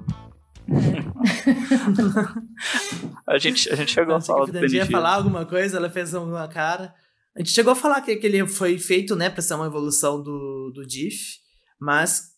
a, 3.28 3.38
gente, 3.38 3.70
a 3.70 3.76
gente 3.76 3.92
chegou 3.92 4.16
a 4.16 4.22
falar 4.22 4.46
do 4.46 4.52
PNG. 4.52 4.78
ia 4.78 4.86
falar 4.86 5.16
alguma 5.16 5.46
coisa, 5.46 5.78
ela 5.78 5.90
fez 5.90 6.14
uma 6.14 6.48
cara. 6.48 6.94
A 7.36 7.40
gente 7.40 7.52
chegou 7.52 7.74
a 7.74 7.76
falar 7.76 8.02
que, 8.02 8.16
que 8.16 8.28
ele 8.28 8.46
foi 8.48 8.78
feito, 8.78 9.16
né, 9.16 9.30
para 9.30 9.42
ser 9.42 9.56
uma 9.56 9.66
evolução 9.66 10.22
do, 10.22 10.72
do 10.72 10.86
DIF, 10.86 11.40
mas 11.80 12.34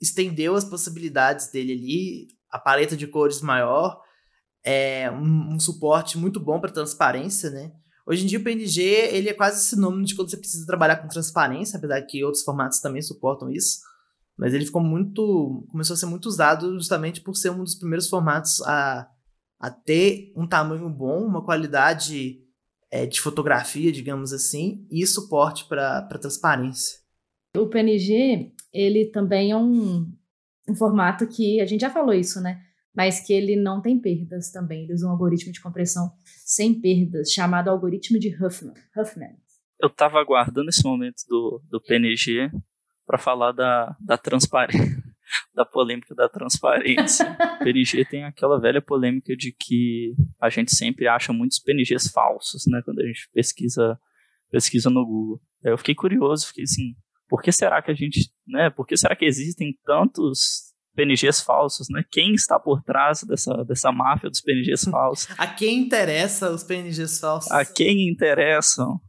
estendeu 0.00 0.56
as 0.56 0.64
possibilidades 0.64 1.50
dele 1.52 1.72
ali, 1.72 2.26
a 2.50 2.58
paleta 2.58 2.96
de 2.96 3.06
cores 3.06 3.40
maior, 3.40 4.00
é, 4.64 5.10
um, 5.10 5.54
um 5.54 5.60
suporte 5.60 6.18
muito 6.18 6.38
bom 6.38 6.60
para 6.60 6.72
transparência, 6.72 7.50
né? 7.50 7.72
Hoje 8.06 8.24
em 8.24 8.26
dia 8.26 8.38
o 8.38 8.42
PNG 8.42 8.82
ele 9.12 9.28
é 9.28 9.34
quase 9.34 9.64
sinônimo 9.64 10.04
de 10.04 10.14
quando 10.14 10.30
você 10.30 10.36
precisa 10.36 10.66
trabalhar 10.66 10.96
com 10.96 11.08
transparência, 11.08 11.76
apesar 11.78 12.02
que 12.02 12.24
outros 12.24 12.42
formatos 12.42 12.80
também 12.80 13.00
suportam 13.00 13.50
isso. 13.50 13.78
Mas 14.36 14.54
ele 14.54 14.66
ficou 14.66 14.82
muito. 14.82 15.66
começou 15.70 15.94
a 15.94 15.96
ser 15.96 16.06
muito 16.06 16.26
usado 16.26 16.74
justamente 16.74 17.20
por 17.20 17.36
ser 17.36 17.50
um 17.50 17.62
dos 17.62 17.76
primeiros 17.76 18.08
formatos 18.08 18.60
a, 18.62 19.08
a 19.60 19.70
ter 19.70 20.32
um 20.36 20.46
tamanho 20.46 20.88
bom, 20.88 21.24
uma 21.24 21.44
qualidade 21.44 22.40
é, 22.90 23.06
de 23.06 23.20
fotografia, 23.20 23.92
digamos 23.92 24.32
assim, 24.32 24.86
e 24.90 25.06
suporte 25.06 25.66
para 25.66 26.02
transparência. 26.18 26.98
O 27.56 27.68
PNG, 27.68 28.52
ele 28.72 29.06
também 29.06 29.50
é 29.50 29.56
um, 29.56 30.10
um 30.68 30.74
formato 30.74 31.26
que 31.26 31.60
a 31.60 31.66
gente 31.66 31.82
já 31.82 31.90
falou 31.90 32.14
isso, 32.14 32.40
né? 32.40 32.60
Mas 32.94 33.20
que 33.20 33.32
ele 33.32 33.56
não 33.56 33.80
tem 33.80 33.98
perdas 33.98 34.50
também. 34.50 34.84
Ele 34.84 34.94
usa 34.94 35.06
um 35.06 35.10
algoritmo 35.10 35.52
de 35.52 35.60
compressão 35.60 36.12
sem 36.24 36.80
perdas, 36.80 37.32
chamado 37.32 37.68
algoritmo 37.68 38.18
de 38.18 38.28
Huffman. 38.28 38.74
Huffman. 38.96 39.36
Eu 39.80 39.88
estava 39.88 40.20
aguardando 40.20 40.68
esse 40.68 40.84
momento 40.84 41.22
do, 41.28 41.62
do 41.68 41.80
PNG 41.80 42.50
para 43.06 43.18
falar 43.18 43.52
da, 43.52 43.96
da 44.00 44.16
transparência, 44.16 45.02
da 45.54 45.64
polêmica 45.64 46.14
da 46.14 46.28
transparência. 46.28 47.26
o 47.60 47.64
PNG 47.64 48.04
tem 48.04 48.24
aquela 48.24 48.60
velha 48.60 48.80
polêmica 48.80 49.34
de 49.36 49.52
que 49.52 50.14
a 50.40 50.48
gente 50.48 50.74
sempre 50.74 51.08
acha 51.08 51.32
muitos 51.32 51.58
PNGs 51.58 52.10
falsos, 52.12 52.64
né, 52.68 52.80
quando 52.84 53.00
a 53.00 53.06
gente 53.06 53.28
pesquisa 53.32 53.98
pesquisa 54.50 54.90
no 54.90 55.04
Google. 55.04 55.40
Eu 55.64 55.78
fiquei 55.78 55.94
curioso, 55.94 56.46
fiquei 56.48 56.64
assim, 56.64 56.94
por 57.26 57.40
que 57.40 57.50
será 57.50 57.80
que 57.80 57.90
a 57.90 57.94
gente, 57.94 58.30
né, 58.46 58.68
por 58.68 58.86
que 58.86 58.96
será 58.96 59.16
que 59.16 59.24
existem 59.24 59.74
tantos 59.84 60.71
PNGs 60.94 61.42
falsos, 61.42 61.88
né? 61.90 62.04
Quem 62.10 62.34
está 62.34 62.58
por 62.58 62.82
trás 62.82 63.22
dessa, 63.22 63.64
dessa 63.64 63.90
máfia 63.90 64.28
dos 64.28 64.40
PNGs 64.40 64.84
falsos? 64.90 65.28
a 65.38 65.46
quem 65.46 65.78
interessa 65.78 66.50
os 66.50 66.62
PNGs 66.62 67.18
falsos? 67.18 67.50
A 67.50 67.64
quem 67.64 68.08
interessam? 68.08 69.00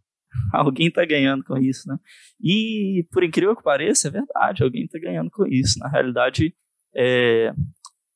Alguém 0.52 0.88
está 0.88 1.06
ganhando 1.06 1.44
com 1.44 1.58
isso, 1.58 1.88
né? 1.88 1.98
E, 2.42 3.06
por 3.12 3.24
incrível 3.24 3.56
que 3.56 3.64
pareça, 3.64 4.08
é 4.08 4.12
verdade, 4.12 4.64
alguém 4.64 4.86
está 4.86 5.00
ganhando 5.00 5.30
com 5.30 5.46
isso. 5.46 5.78
Na 5.80 5.88
realidade, 5.88 6.56
é... 6.96 7.54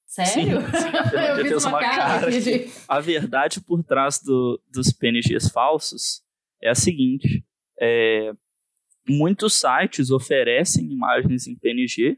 Sério? 0.05 0.61
Sim, 0.61 0.67
sim, 0.77 1.51
Eu 1.51 1.57
uma 1.69 1.79
cara 1.79 2.31
de... 2.31 2.69
A 2.87 2.99
verdade 2.99 3.61
por 3.61 3.83
trás 3.83 4.19
do, 4.19 4.59
dos 4.73 4.91
PNGs 4.91 5.51
falsos 5.51 6.23
é 6.61 6.69
a 6.69 6.75
seguinte: 6.75 7.45
é, 7.79 8.31
muitos 9.07 9.59
sites 9.59 10.09
oferecem 10.09 10.91
imagens 10.91 11.45
em 11.45 11.55
PNG 11.55 12.17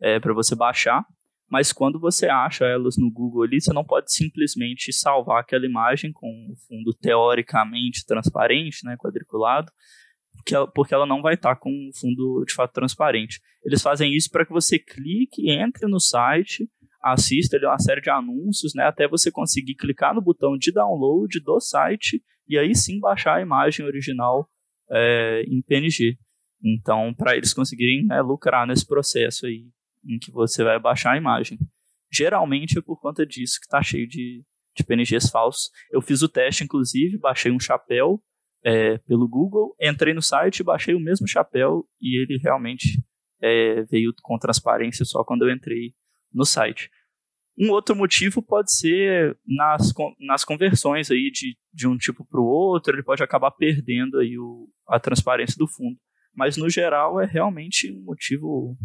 é, 0.00 0.18
para 0.20 0.32
você 0.32 0.54
baixar, 0.54 1.04
mas 1.50 1.72
quando 1.72 1.98
você 1.98 2.26
acha 2.26 2.66
elas 2.66 2.96
no 2.98 3.10
Google 3.10 3.42
ali, 3.42 3.60
você 3.60 3.72
não 3.72 3.84
pode 3.84 4.12
simplesmente 4.12 4.92
salvar 4.92 5.40
aquela 5.40 5.64
imagem 5.64 6.12
com 6.12 6.28
o 6.28 6.56
fundo 6.66 6.92
teoricamente 7.00 8.04
transparente, 8.06 8.84
né, 8.84 8.96
quadriculado, 8.98 9.72
porque 10.34 10.54
ela, 10.54 10.70
porque 10.70 10.94
ela 10.94 11.06
não 11.06 11.22
vai 11.22 11.34
estar 11.34 11.54
tá 11.54 11.60
com 11.60 11.70
o 11.70 11.98
fundo 11.98 12.44
de 12.46 12.54
fato 12.54 12.72
transparente. 12.72 13.40
Eles 13.64 13.82
fazem 13.82 14.14
isso 14.14 14.30
para 14.30 14.44
que 14.44 14.52
você 14.52 14.78
clique, 14.78 15.50
entre 15.50 15.88
no 15.88 15.98
site, 15.98 16.68
assista 17.02 17.56
ali 17.56 17.64
uma 17.64 17.78
série 17.78 18.02
de 18.02 18.10
anúncios, 18.10 18.74
né, 18.74 18.84
até 18.84 19.08
você 19.08 19.30
conseguir 19.30 19.74
clicar 19.74 20.14
no 20.14 20.20
botão 20.20 20.56
de 20.56 20.70
download 20.70 21.40
do 21.40 21.60
site 21.60 22.22
e 22.46 22.58
aí 22.58 22.74
sim 22.74 23.00
baixar 23.00 23.36
a 23.36 23.40
imagem 23.40 23.86
original 23.86 24.48
é, 24.90 25.44
em 25.48 25.62
PNG. 25.62 26.18
Então, 26.62 27.14
para 27.14 27.36
eles 27.36 27.54
conseguirem 27.54 28.04
né, 28.04 28.20
lucrar 28.20 28.66
nesse 28.66 28.86
processo 28.86 29.46
aí 29.46 29.66
em 30.08 30.18
que 30.18 30.32
você 30.32 30.64
vai 30.64 30.78
baixar 30.80 31.12
a 31.12 31.16
imagem. 31.16 31.58
Geralmente 32.10 32.78
é 32.78 32.82
por 32.82 32.98
conta 33.00 33.26
disso 33.26 33.58
que 33.60 33.66
está 33.66 33.82
cheio 33.82 34.08
de, 34.08 34.42
de 34.74 34.84
PNGs 34.84 35.30
falsos. 35.30 35.70
Eu 35.92 36.00
fiz 36.00 36.22
o 36.22 36.28
teste, 36.28 36.64
inclusive, 36.64 37.18
baixei 37.18 37.52
um 37.52 37.60
chapéu 37.60 38.22
é, 38.64 38.98
pelo 38.98 39.28
Google, 39.28 39.74
entrei 39.80 40.14
no 40.14 40.22
site, 40.22 40.62
baixei 40.62 40.94
o 40.94 41.00
mesmo 41.00 41.28
chapéu 41.28 41.86
e 42.00 42.20
ele 42.20 42.38
realmente 42.42 43.02
é, 43.40 43.82
veio 43.84 44.12
com 44.22 44.38
transparência 44.38 45.04
só 45.04 45.22
quando 45.22 45.46
eu 45.46 45.54
entrei 45.54 45.92
no 46.32 46.44
site. 46.44 46.90
Um 47.60 47.70
outro 47.70 47.94
motivo 47.96 48.40
pode 48.40 48.72
ser 48.72 49.36
nas, 49.44 49.92
nas 50.20 50.44
conversões 50.44 51.10
aí 51.10 51.30
de, 51.32 51.56
de 51.72 51.88
um 51.88 51.96
tipo 51.96 52.24
para 52.24 52.40
o 52.40 52.46
outro, 52.46 52.94
ele 52.94 53.02
pode 53.02 53.22
acabar 53.22 53.50
perdendo 53.50 54.18
aí 54.18 54.38
o, 54.38 54.68
a 54.88 55.00
transparência 55.00 55.56
do 55.58 55.66
fundo. 55.66 55.98
Mas 56.34 56.56
no 56.56 56.70
geral 56.70 57.20
é 57.20 57.26
realmente 57.26 57.92
um 57.92 58.04
motivo 58.04 58.76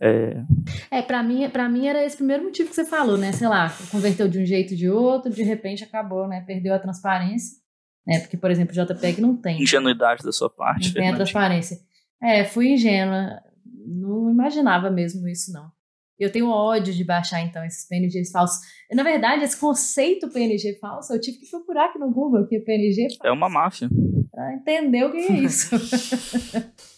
é, 0.00 0.42
é 0.90 1.02
para 1.02 1.22
mim, 1.22 1.48
para 1.50 1.68
mim 1.68 1.86
era 1.86 2.02
esse 2.02 2.16
primeiro 2.16 2.44
motivo 2.44 2.70
que 2.70 2.74
você 2.74 2.86
falou, 2.86 3.18
né? 3.18 3.32
Sei 3.32 3.46
lá, 3.46 3.70
converteu 3.90 4.26
de 4.28 4.38
um 4.38 4.46
jeito 4.46 4.74
de 4.74 4.88
outro, 4.88 5.30
de 5.30 5.42
repente 5.42 5.84
acabou, 5.84 6.26
né? 6.26 6.42
Perdeu 6.46 6.74
a 6.74 6.78
transparência, 6.78 7.58
né? 8.06 8.18
Porque, 8.20 8.36
por 8.36 8.50
exemplo, 8.50 8.74
o 8.74 8.86
JPEG 8.86 9.20
não 9.20 9.36
tem. 9.36 9.62
Ingenuidade 9.62 10.22
da 10.24 10.32
sua 10.32 10.48
parte. 10.48 10.88
Não 10.88 10.94
tem 10.94 11.10
a 11.10 11.16
transparência. 11.16 11.78
É, 12.22 12.44
fui 12.44 12.72
ingênua. 12.72 13.42
Não 13.86 14.30
imaginava 14.30 14.90
mesmo 14.90 15.28
isso, 15.28 15.52
não. 15.52 15.70
Eu 16.18 16.30
tenho 16.30 16.50
ódio 16.50 16.92
de 16.94 17.04
baixar, 17.04 17.40
então, 17.42 17.64
esses 17.64 17.86
PNGs 17.86 18.30
falsos. 18.30 18.58
Na 18.92 19.02
verdade, 19.02 19.42
esse 19.42 19.58
conceito 19.58 20.28
PNG 20.28 20.78
falso, 20.78 21.12
eu 21.12 21.20
tive 21.20 21.38
que 21.38 21.50
procurar 21.50 21.86
aqui 21.86 21.98
no 21.98 22.10
Google 22.10 22.46
que 22.46 22.60
PNG 22.60 23.02
falso. 23.02 23.18
É 23.24 23.32
uma 23.32 23.48
máfia. 23.48 23.88
Pra 24.30 24.54
entender 24.54 25.04
o 25.04 25.12
que 25.12 25.18
é 25.18 25.32
isso. 25.32 25.74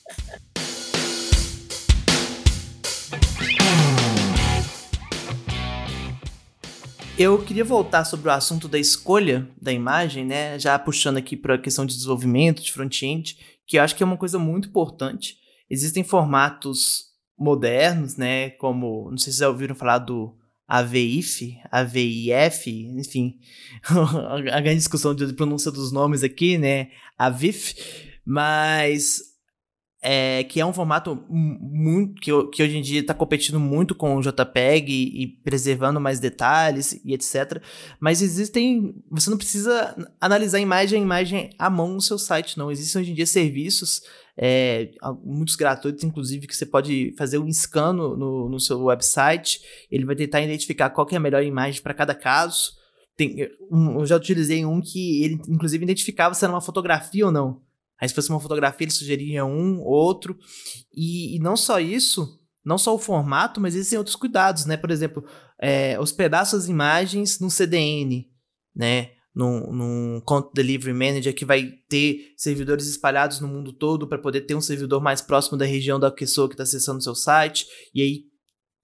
Eu 7.19 7.43
queria 7.45 7.65
voltar 7.65 8.05
sobre 8.05 8.29
o 8.29 8.33
assunto 8.33 8.67
da 8.67 8.79
escolha 8.79 9.47
da 9.61 9.71
imagem, 9.71 10.25
né? 10.25 10.59
Já 10.59 10.79
puxando 10.79 11.19
aqui 11.19 11.37
para 11.37 11.55
a 11.55 11.59
questão 11.59 11.85
de 11.85 11.95
desenvolvimento, 11.95 12.63
de 12.63 12.73
front-end, 12.73 13.37
que 13.67 13.77
eu 13.77 13.83
acho 13.83 13.95
que 13.95 14.03
é 14.03 14.07
uma 14.07 14.17
coisa 14.17 14.39
muito 14.39 14.69
importante. 14.69 15.37
Existem 15.69 16.03
formatos 16.03 17.05
modernos, 17.39 18.17
né? 18.17 18.51
Como, 18.51 19.11
não 19.11 19.19
sei 19.19 19.33
se 19.33 19.41
já 19.41 19.49
ouviram 19.49 19.75
falar 19.75 19.99
do 19.99 20.35
AVIF, 20.67 21.59
AVIF, 21.71 22.67
enfim, 22.99 23.39
a 24.51 24.61
grande 24.61 24.79
discussão 24.79 25.15
de 25.15 25.35
pronúncia 25.35 25.71
dos 25.71 25.93
nomes 25.93 26.23
aqui, 26.23 26.57
né? 26.57 26.89
AVIF, 27.19 27.75
mas 28.25 29.32
é, 30.05 30.43
que 30.43 30.61
é 30.61 30.67
um 30.67 30.73
formato 30.73 31.25
muito 31.31 32.21
que, 32.21 32.31
que 32.49 32.63
hoje 32.63 32.77
em 32.77 32.83
dia 32.83 33.01
está 33.01 33.15
competindo 33.15 33.61
muito 33.61 33.95
com 33.95 34.17
o 34.17 34.21
JPEG 34.21 34.93
e, 34.93 35.23
e, 35.23 35.27
preservando 35.29 36.01
mais 36.01 36.19
detalhes 36.19 37.01
e 37.05 37.15
etc. 37.15 37.63
Mas 38.01 38.21
existem, 38.21 38.97
você 39.09 39.31
não 39.31 39.39
precisa 39.39 39.95
analisar 40.21 40.59
imagem 40.59 40.99
a 40.99 41.03
imagem 41.03 41.51
à 41.57 41.71
mão 41.71 41.95
no 41.95 42.01
seu 42.01 42.19
site, 42.19 42.59
não. 42.59 42.69
Existem 42.69 43.01
hoje 43.01 43.13
em 43.13 43.15
dia 43.15 43.27
serviços, 43.27 44.03
é, 44.37 44.91
muitos 45.25 45.55
gratuitos, 45.55 46.03
inclusive, 46.03 46.49
que 46.49 46.57
você 46.57 46.67
pode 46.67 47.15
fazer 47.17 47.39
um 47.39 47.51
scan 47.53 47.93
no, 47.93 48.49
no 48.49 48.59
seu 48.59 48.83
website. 48.83 49.61
Ele 49.89 50.05
vai 50.05 50.17
tentar 50.17 50.43
identificar 50.43 50.91
qual 50.91 51.07
é 51.13 51.17
a 51.17 51.21
melhor 51.21 51.45
imagem 51.45 51.81
para 51.81 51.95
cada 51.95 52.15
caso. 52.15 52.73
Tem, 53.17 53.49
um, 53.71 54.01
eu 54.01 54.07
já 54.07 54.17
utilizei 54.17 54.65
um 54.65 54.81
que 54.81 55.23
ele, 55.23 55.41
inclusive, 55.49 55.85
identificava 55.85 56.35
se 56.35 56.45
era 56.45 56.53
uma 56.53 56.61
fotografia 56.61 57.25
ou 57.25 57.31
não. 57.31 57.61
Aí 58.03 58.09
se 58.09 58.15
fosse 58.17 58.31
uma 58.31 58.41
fotografia, 58.41 58.85
ele 58.85 58.91
sugeria 58.91 59.45
um, 59.45 59.81
outro. 59.81 60.37
E, 60.93 61.37
e 61.37 61.39
não 61.39 61.57
só 61.57 61.79
isso, 61.79 62.37
não 62.65 62.77
só 62.77 62.93
o 62.93 62.99
formato, 62.99 63.61
mas 63.61 63.77
existem 63.77 63.97
outros 63.97 64.17
cuidados, 64.17 64.67
né? 64.67 64.77
Por 64.77 64.91
exemplo, 64.91 65.25
é, 65.57 65.97
hospedar 66.01 66.45
suas 66.45 66.69
imagens 66.69 67.39
no 67.39 67.49
CDN, 67.49 68.29
né? 68.75 69.13
Num, 69.33 69.73
num 69.73 70.21
Content 70.27 70.53
Delivery 70.53 70.93
Manager 70.93 71.33
que 71.33 71.45
vai 71.45 71.75
ter 71.89 72.35
servidores 72.37 72.89
espalhados 72.89 73.39
no 73.39 73.47
mundo 73.47 73.73
todo 73.73 74.09
para 74.09 74.19
poder 74.19 74.41
ter 74.43 74.57
um 74.57 74.61
servidor 74.61 75.01
mais 75.01 75.23
próximo 75.23 75.57
da 75.57 75.65
região 75.65 76.01
da 76.01 76.11
pessoa 76.11 76.49
que 76.49 76.55
está 76.55 76.65
acessando 76.65 76.99
o 76.99 77.03
seu 77.03 77.15
site, 77.15 77.69
e 77.95 78.03
aí 78.03 78.25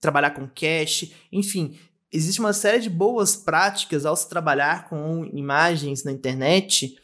trabalhar 0.00 0.31
com 0.31 0.48
cache, 0.48 1.12
enfim, 1.33 1.76
existe 2.12 2.38
uma 2.38 2.52
série 2.52 2.78
de 2.78 2.88
boas 2.88 3.35
práticas 3.35 4.07
ao 4.07 4.16
se 4.16 4.28
trabalhar 4.28 4.88
com 4.88 5.28
imagens 5.35 6.04
na 6.04 6.12
internet 6.12 6.96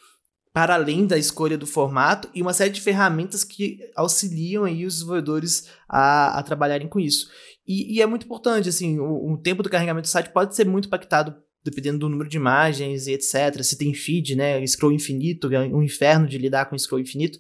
para 0.55 0.75
além 0.75 1.05
da 1.05 1.19
escolha 1.19 1.59
do 1.59 1.67
formato 1.67 2.31
e 2.33 2.41
uma 2.41 2.55
série 2.55 2.71
de 2.71 2.81
ferramentas 2.81 3.43
que 3.43 3.81
auxiliam 3.97 4.63
aí 4.63 4.87
os 4.87 4.95
desenvolvedores 4.95 5.69
a, 5.89 6.39
a 6.39 6.43
trabalharem 6.45 6.87
com 6.87 7.01
isso. 7.01 7.29
E, 7.67 7.97
e, 7.97 8.01
é 8.01 8.07
muito 8.07 8.25
importante, 8.25 8.69
assim, 8.69 9.01
o, 9.01 9.33
o, 9.33 9.37
tempo 9.37 9.65
do 9.65 9.69
carregamento 9.69 10.07
do 10.07 10.11
site 10.11 10.31
pode 10.33 10.55
ser 10.55 10.65
muito 10.65 10.87
impactado 10.87 11.35
dependendo 11.65 12.01
do 12.01 12.11
número 12.11 12.29
de 12.29 12.37
imagens 12.37 13.07
e 13.07 13.13
etc. 13.13 13.63
Se 13.63 13.77
tem 13.77 13.95
feed, 13.95 14.37
né, 14.37 14.65
scroll 14.67 14.93
infinito, 14.93 15.53
é 15.53 15.61
um 15.61 15.83
inferno 15.83 16.29
de 16.29 16.37
lidar 16.37 16.67
com 16.67 16.79
scroll 16.79 17.01
infinito, 17.01 17.39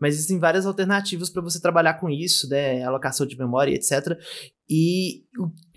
mas 0.00 0.14
existem 0.14 0.38
várias 0.38 0.64
alternativas 0.64 1.28
para 1.28 1.42
você 1.42 1.60
trabalhar 1.60 1.94
com 1.94 2.08
isso, 2.08 2.48
né, 2.48 2.84
alocação 2.84 3.26
de 3.26 3.36
memória, 3.36 3.74
etc. 3.74 4.16
E 4.70 5.24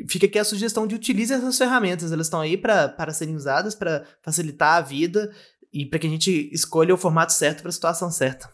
fica 0.07 0.27
aqui 0.27 0.37
a 0.37 0.45
sugestão 0.45 0.85
de 0.85 0.93
utilize 0.95 1.33
essas 1.33 1.57
ferramentas, 1.57 2.11
elas 2.11 2.27
estão 2.27 2.39
aí 2.39 2.55
para 2.55 3.11
serem 3.11 3.35
usadas 3.35 3.73
para 3.73 4.05
facilitar 4.21 4.75
a 4.75 4.81
vida 4.81 5.29
e 5.73 5.85
para 5.85 5.99
que 5.99 6.07
a 6.07 6.09
gente 6.09 6.49
escolha 6.53 6.93
o 6.93 6.97
formato 6.97 7.33
certo 7.33 7.61
para 7.61 7.69
a 7.69 7.73
situação 7.73 8.09
certa. 8.09 8.49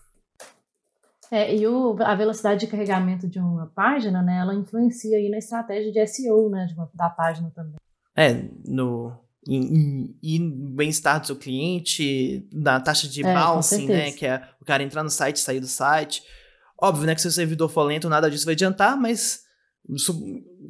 É, 1.32 1.56
e 1.56 1.66
o, 1.66 1.96
a 2.00 2.14
velocidade 2.14 2.60
de 2.60 2.68
carregamento 2.68 3.28
de 3.28 3.40
uma 3.40 3.66
página, 3.66 4.22
né, 4.22 4.40
ela 4.40 4.54
influencia 4.54 5.18
aí 5.18 5.30
na 5.30 5.40
estratégia 5.40 5.92
de 5.92 6.06
SEO, 6.08 6.50
né, 6.50 6.68
de 6.68 6.76
uma, 6.76 6.90
da 6.94 7.10
página 7.10 7.52
também. 7.56 7.76
É, 8.16 8.46
no 8.66 9.18
e 9.46 10.40
bem-estar 10.40 11.20
do 11.20 11.28
seu 11.28 11.36
cliente, 11.36 12.48
na 12.54 12.80
taxa 12.80 13.10
de 13.10 13.26
é, 13.26 13.34
bouncing, 13.34 13.88
né, 13.88 14.12
que 14.12 14.26
é 14.26 14.42
o 14.62 14.66
cara 14.66 14.84
entrar 14.84 15.04
no 15.04 15.10
site, 15.10 15.40
sair 15.40 15.60
do 15.60 15.68
site. 15.68 16.24
Óbvio, 16.82 17.08
né, 17.08 17.16
que 17.16 17.22
se 17.22 17.28
o 17.28 17.32
servidor 17.32 17.68
for 17.68 17.84
lento, 17.84 18.08
nada 18.08 18.30
disso 18.30 18.46
vai 18.46 18.54
adiantar, 18.54 18.96
mas 18.96 19.44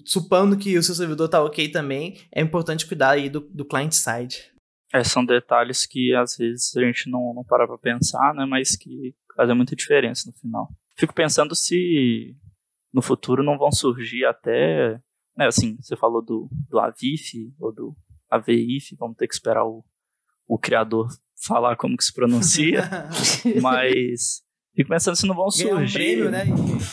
supondo 0.05 0.57
que 0.57 0.77
o 0.77 0.81
seu 0.81 0.95
servidor 0.95 1.29
tá 1.29 1.43
ok 1.43 1.69
também, 1.69 2.17
é 2.31 2.41
importante 2.41 2.87
cuidar 2.87 3.11
aí 3.11 3.29
do, 3.29 3.41
do 3.41 3.65
client 3.65 3.93
side. 3.93 4.52
É, 4.93 5.03
são 5.03 5.25
detalhes 5.25 5.87
que 5.87 6.13
às 6.13 6.37
vezes 6.37 6.77
a 6.77 6.81
gente 6.81 7.09
não, 7.09 7.33
não 7.33 7.43
para 7.43 7.67
pra 7.67 7.77
pensar, 7.79 8.33
né? 8.35 8.45
Mas 8.45 8.75
que 8.75 9.15
fazem 9.35 9.55
muita 9.55 9.75
diferença 9.75 10.29
no 10.29 10.37
final. 10.37 10.69
Fico 10.95 11.13
pensando 11.13 11.55
se 11.55 12.35
no 12.93 13.01
futuro 13.01 13.43
não 13.43 13.57
vão 13.57 13.71
surgir 13.71 14.23
até. 14.25 15.01
Né, 15.35 15.47
assim, 15.47 15.75
você 15.81 15.95
falou 15.97 16.21
do, 16.21 16.47
do 16.69 16.79
Avif 16.79 17.51
ou 17.59 17.73
do 17.73 17.95
AVIF, 18.29 18.95
vamos 18.99 19.17
ter 19.17 19.27
que 19.27 19.33
esperar 19.33 19.65
o, 19.65 19.83
o 20.47 20.59
criador 20.59 21.07
falar 21.45 21.75
como 21.75 21.97
que 21.97 22.03
se 22.03 22.13
pronuncia. 22.13 22.83
mas 23.61 24.43
fico 24.75 24.89
pensando 24.89 25.15
se 25.15 25.25
não 25.25 25.35
vão 25.35 25.49
surgir. 25.49 25.75
Um 25.75 25.91
prêmio, 25.91 26.31
né? 26.31 26.45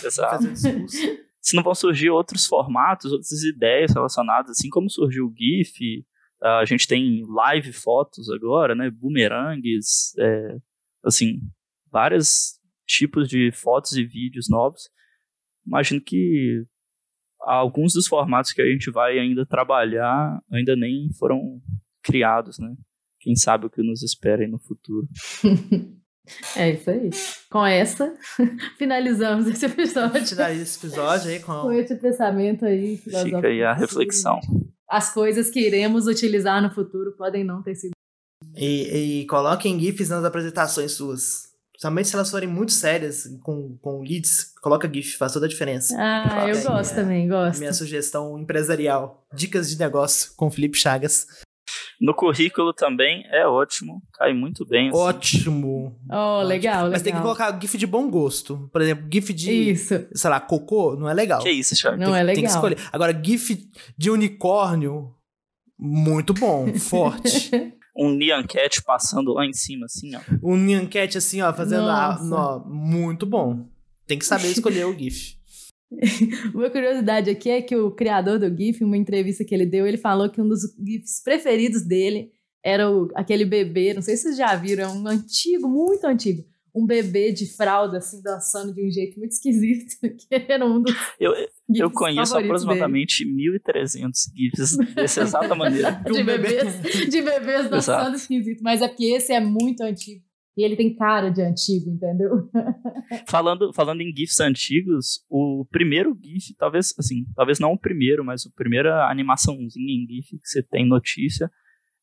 Exato. 0.04 0.44
se 0.56 1.56
não 1.56 1.62
vão 1.62 1.74
surgir 1.74 2.10
outros 2.10 2.46
formatos, 2.46 3.12
outras 3.12 3.42
ideias 3.42 3.92
relacionadas, 3.92 4.52
assim 4.52 4.70
como 4.70 4.90
surgiu 4.90 5.26
o 5.26 5.34
GIF, 5.36 6.04
a 6.42 6.64
gente 6.64 6.88
tem 6.88 7.22
live 7.28 7.72
fotos 7.72 8.30
agora, 8.30 8.74
né? 8.74 8.90
Boomerangues, 8.90 10.16
é, 10.18 10.56
assim, 11.04 11.40
vários 11.90 12.58
tipos 12.86 13.28
de 13.28 13.52
fotos 13.52 13.92
e 13.92 14.04
vídeos 14.04 14.48
novos. 14.48 14.90
Imagino 15.66 16.00
que 16.00 16.64
alguns 17.40 17.92
dos 17.92 18.06
formatos 18.06 18.52
que 18.52 18.62
a 18.62 18.66
gente 18.66 18.90
vai 18.90 19.18
ainda 19.18 19.46
trabalhar 19.46 20.40
ainda 20.50 20.74
nem 20.74 21.12
foram 21.18 21.60
criados, 22.02 22.58
né? 22.58 22.74
Quem 23.20 23.36
sabe 23.36 23.66
o 23.66 23.70
que 23.70 23.82
nos 23.82 24.02
espera 24.02 24.42
aí 24.42 24.48
no 24.48 24.58
futuro. 24.58 25.06
É 26.54 26.70
isso 26.70 26.88
aí. 26.88 27.10
Com 27.50 27.66
essa, 27.66 28.14
finalizamos 28.78 29.48
esse 29.48 29.66
episódio. 29.66 30.24
Finaliza 30.24 30.62
esse 30.62 30.86
episódio 30.86 31.30
aí 31.30 31.40
com... 31.40 31.62
com 31.62 31.72
esse 31.72 31.96
pensamento 31.96 32.64
aí. 32.64 32.98
Fica 32.98 33.48
aí 33.48 33.64
a 33.64 33.72
reflexão 33.72 34.38
as 34.90 35.14
coisas 35.14 35.48
que 35.48 35.60
iremos 35.60 36.06
utilizar 36.06 36.60
no 36.60 36.70
futuro 36.70 37.12
podem 37.12 37.44
não 37.44 37.62
ter 37.62 37.76
sido. 37.76 37.92
E, 38.56 39.20
e 39.22 39.26
coloquem 39.26 39.78
GIFs 39.78 40.08
nas 40.08 40.24
apresentações 40.24 40.92
suas. 40.92 41.50
Principalmente 41.72 42.08
se 42.08 42.14
elas 42.14 42.30
forem 42.30 42.48
muito 42.48 42.72
sérias, 42.72 43.26
com, 43.42 43.78
com 43.80 44.02
leads, 44.02 44.52
coloca 44.60 44.90
GIF, 44.92 45.16
faz 45.16 45.32
toda 45.32 45.46
a 45.46 45.48
diferença. 45.48 45.96
Ah, 45.98 46.46
eu 46.48 46.60
gosto 46.62 46.94
também, 46.94 47.26
gosto. 47.28 47.58
Minha 47.58 47.72
sugestão 47.72 48.38
empresarial. 48.38 49.24
Dicas 49.32 49.70
de 49.70 49.78
negócio 49.78 50.32
com 50.36 50.50
Felipe 50.50 50.76
Chagas. 50.76 51.26
No 52.00 52.14
currículo 52.14 52.72
também 52.72 53.24
é 53.30 53.46
ótimo, 53.46 54.02
cai 54.14 54.32
muito 54.32 54.64
bem. 54.64 54.88
Assim. 54.88 54.98
Ótimo. 54.98 55.94
Oh, 56.10 56.40
legal, 56.42 56.84
legal. 56.84 56.90
Mas 56.90 57.02
tem 57.02 57.12
que 57.12 57.20
colocar 57.20 57.60
GIF 57.60 57.76
de 57.76 57.86
bom 57.86 58.08
gosto. 58.08 58.70
Por 58.72 58.80
exemplo, 58.80 59.06
GIF 59.12 59.34
de, 59.34 59.70
isso. 59.72 60.06
sei 60.14 60.30
lá, 60.30 60.40
cocô, 60.40 60.96
não 60.96 61.10
é 61.10 61.12
legal. 61.12 61.42
Que 61.42 61.50
isso, 61.50 61.76
Charles? 61.76 62.00
Não 62.00 62.12
tem, 62.12 62.20
é 62.20 62.22
legal. 62.22 62.34
Tem 62.34 62.44
que 62.44 62.50
escolher. 62.50 62.78
Agora, 62.90 63.12
GIF 63.22 63.68
de 63.98 64.10
unicórnio, 64.10 65.14
muito 65.78 66.32
bom, 66.32 66.72
forte. 66.80 67.50
um 67.94 68.14
Nyan 68.14 68.44
Cat 68.44 68.82
passando 68.82 69.34
lá 69.34 69.44
em 69.44 69.52
cima, 69.52 69.84
assim, 69.84 70.16
ó. 70.16 70.20
Um 70.42 70.56
Nyan 70.56 70.86
Cat, 70.86 71.18
assim, 71.18 71.42
ó, 71.42 71.52
fazendo 71.52 71.90
a, 71.90 72.18
ó, 72.32 72.64
muito 72.66 73.26
bom. 73.26 73.68
Tem 74.06 74.18
que 74.18 74.24
saber 74.24 74.48
escolher 74.52 74.86
o 74.86 74.98
GIF. 74.98 75.39
Uma 76.54 76.70
curiosidade 76.70 77.30
aqui 77.30 77.50
é 77.50 77.60
que 77.60 77.74
o 77.76 77.90
criador 77.90 78.38
do 78.38 78.48
GIF, 78.48 78.82
em 78.82 78.86
uma 78.86 78.96
entrevista 78.96 79.44
que 79.44 79.54
ele 79.54 79.66
deu, 79.66 79.86
ele 79.86 79.98
falou 79.98 80.30
que 80.30 80.40
um 80.40 80.48
dos 80.48 80.62
GIFs 80.78 81.20
preferidos 81.22 81.82
dele 81.82 82.30
era 82.64 82.90
o, 82.90 83.08
aquele 83.14 83.44
bebê, 83.44 83.94
não 83.94 84.02
sei 84.02 84.16
se 84.16 84.24
vocês 84.24 84.36
já 84.36 84.54
viram, 84.54 84.84
é 84.84 84.88
um 84.88 85.06
antigo, 85.08 85.68
muito 85.68 86.04
antigo. 86.04 86.44
Um 86.72 86.86
bebê 86.86 87.32
de 87.32 87.46
fralda, 87.46 87.98
assim, 87.98 88.22
dançando 88.22 88.72
de 88.72 88.86
um 88.86 88.90
jeito 88.90 89.18
muito 89.18 89.32
esquisito, 89.32 89.96
que 90.16 90.26
era 90.30 90.64
um 90.64 90.80
dos. 90.80 90.94
Eu, 91.18 91.32
eu 91.74 91.90
conheço 91.90 92.38
aproximadamente 92.38 93.24
dele. 93.24 93.58
1.300 93.58 94.12
GIFs 94.36 94.76
dessa 94.94 95.22
exata 95.22 95.54
maneira. 95.56 95.90
de, 96.06 96.22
bebês, 96.22 97.08
de 97.10 97.22
bebês 97.22 97.68
dançando 97.68 98.14
esquisito, 98.14 98.62
mas 98.62 98.82
é 98.82 98.86
porque 98.86 99.06
esse 99.06 99.32
é 99.32 99.40
muito 99.40 99.82
antigo. 99.82 100.22
E 100.56 100.64
ele 100.64 100.76
tem 100.76 100.94
cara 100.94 101.30
de 101.30 101.40
antigo, 101.40 101.90
entendeu? 101.90 102.50
falando, 103.28 103.72
falando 103.72 104.00
em 104.00 104.14
GIFs 104.14 104.40
antigos, 104.40 105.24
o 105.28 105.64
primeiro 105.70 106.18
GIF, 106.20 106.54
talvez, 106.56 106.92
assim, 106.98 107.24
talvez 107.34 107.58
não 107.58 107.72
o 107.72 107.78
primeiro, 107.78 108.24
mas 108.24 108.46
a 108.46 108.50
primeira 108.54 109.08
animaçãozinha 109.08 109.94
em 109.94 110.06
GIF 110.06 110.38
que 110.38 110.48
você 110.48 110.62
tem 110.62 110.86
notícia 110.86 111.50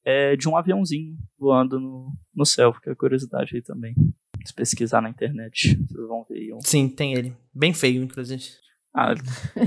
é 0.06 0.38
de 0.38 0.48
um 0.48 0.56
aviãozinho 0.56 1.18
voando 1.38 1.80
no, 1.80 2.14
no 2.34 2.46
céu, 2.46 2.74
que 2.74 2.90
é 2.90 2.96
curiosidade 2.96 3.56
aí 3.56 3.62
também. 3.62 3.94
Se 4.46 4.54
pesquisar 4.54 5.02
na 5.02 5.10
internet, 5.10 5.76
vocês 5.76 6.08
vão 6.08 6.26
ver. 6.30 6.54
Um... 6.54 6.62
Sim, 6.62 6.88
tem 6.88 7.14
ele. 7.14 7.36
Bem 7.54 7.74
feio, 7.74 8.02
inclusive. 8.02 8.44
Ah, 8.98 9.14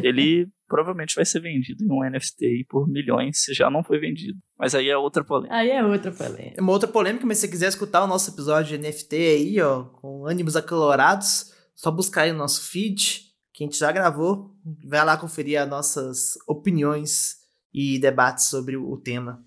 ele 0.02 0.48
provavelmente 0.66 1.14
vai 1.14 1.24
ser 1.24 1.40
vendido 1.40 1.84
em 1.84 1.90
um 1.90 2.02
NFT 2.02 2.66
por 2.68 2.88
milhões, 2.88 3.44
se 3.44 3.54
já 3.54 3.70
não 3.70 3.84
foi 3.84 4.00
vendido. 4.00 4.38
Mas 4.58 4.74
aí 4.74 4.88
é 4.88 4.96
outra 4.96 5.22
polêmica. 5.22 5.54
Aí 5.54 5.70
é 5.70 5.84
outra 5.84 6.10
polêmica. 6.10 6.54
É 6.56 6.60
uma 6.60 6.72
outra 6.72 6.88
polêmica, 6.88 7.24
mas 7.24 7.38
se 7.38 7.42
você 7.42 7.48
quiser 7.48 7.68
escutar 7.68 8.02
o 8.02 8.08
nosso 8.08 8.30
episódio 8.30 8.76
de 8.76 8.84
NFT 8.84 9.16
aí, 9.16 9.60
ó, 9.60 9.84
com 9.84 10.26
ânimos 10.26 10.56
acalorados, 10.56 11.52
só 11.76 11.90
buscar 11.90 12.22
aí 12.22 12.32
no 12.32 12.38
nosso 12.38 12.62
feed, 12.70 13.30
que 13.52 13.64
a 13.64 13.66
gente 13.66 13.78
já 13.78 13.92
gravou. 13.92 14.54
Vai 14.84 15.04
lá 15.04 15.16
conferir 15.16 15.60
as 15.60 15.68
nossas 15.68 16.38
opiniões 16.48 17.36
e 17.72 17.98
debates 17.98 18.46
sobre 18.46 18.76
o 18.76 18.96
tema. 18.96 19.44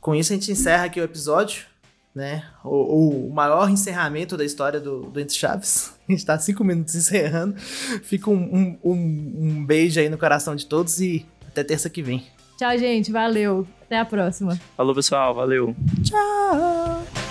Com 0.00 0.14
isso 0.14 0.32
a 0.32 0.36
gente 0.36 0.50
encerra 0.50 0.84
aqui 0.84 1.00
o 1.00 1.04
episódio, 1.04 1.66
né? 2.14 2.48
O, 2.64 3.26
o 3.26 3.32
maior 3.32 3.68
encerramento 3.68 4.36
da 4.36 4.44
história 4.44 4.80
do, 4.80 5.10
do 5.10 5.20
Entre 5.20 5.34
Chaves. 5.34 5.94
A 6.14 6.16
gente 6.16 6.26
tá 6.26 6.38
cinco 6.38 6.62
minutos 6.62 6.94
encerrando. 6.94 7.54
Fica 8.02 8.30
um, 8.30 8.34
um, 8.34 8.78
um, 8.84 9.32
um 9.38 9.64
beijo 9.64 9.98
aí 9.98 10.08
no 10.08 10.18
coração 10.18 10.54
de 10.54 10.66
todos 10.66 11.00
e 11.00 11.24
até 11.48 11.64
terça 11.64 11.88
que 11.88 12.02
vem. 12.02 12.24
Tchau, 12.58 12.76
gente. 12.78 13.10
Valeu. 13.10 13.66
Até 13.82 13.98
a 13.98 14.04
próxima. 14.04 14.60
Falou, 14.76 14.94
pessoal. 14.94 15.34
Valeu. 15.34 15.74
Tchau. 16.02 17.21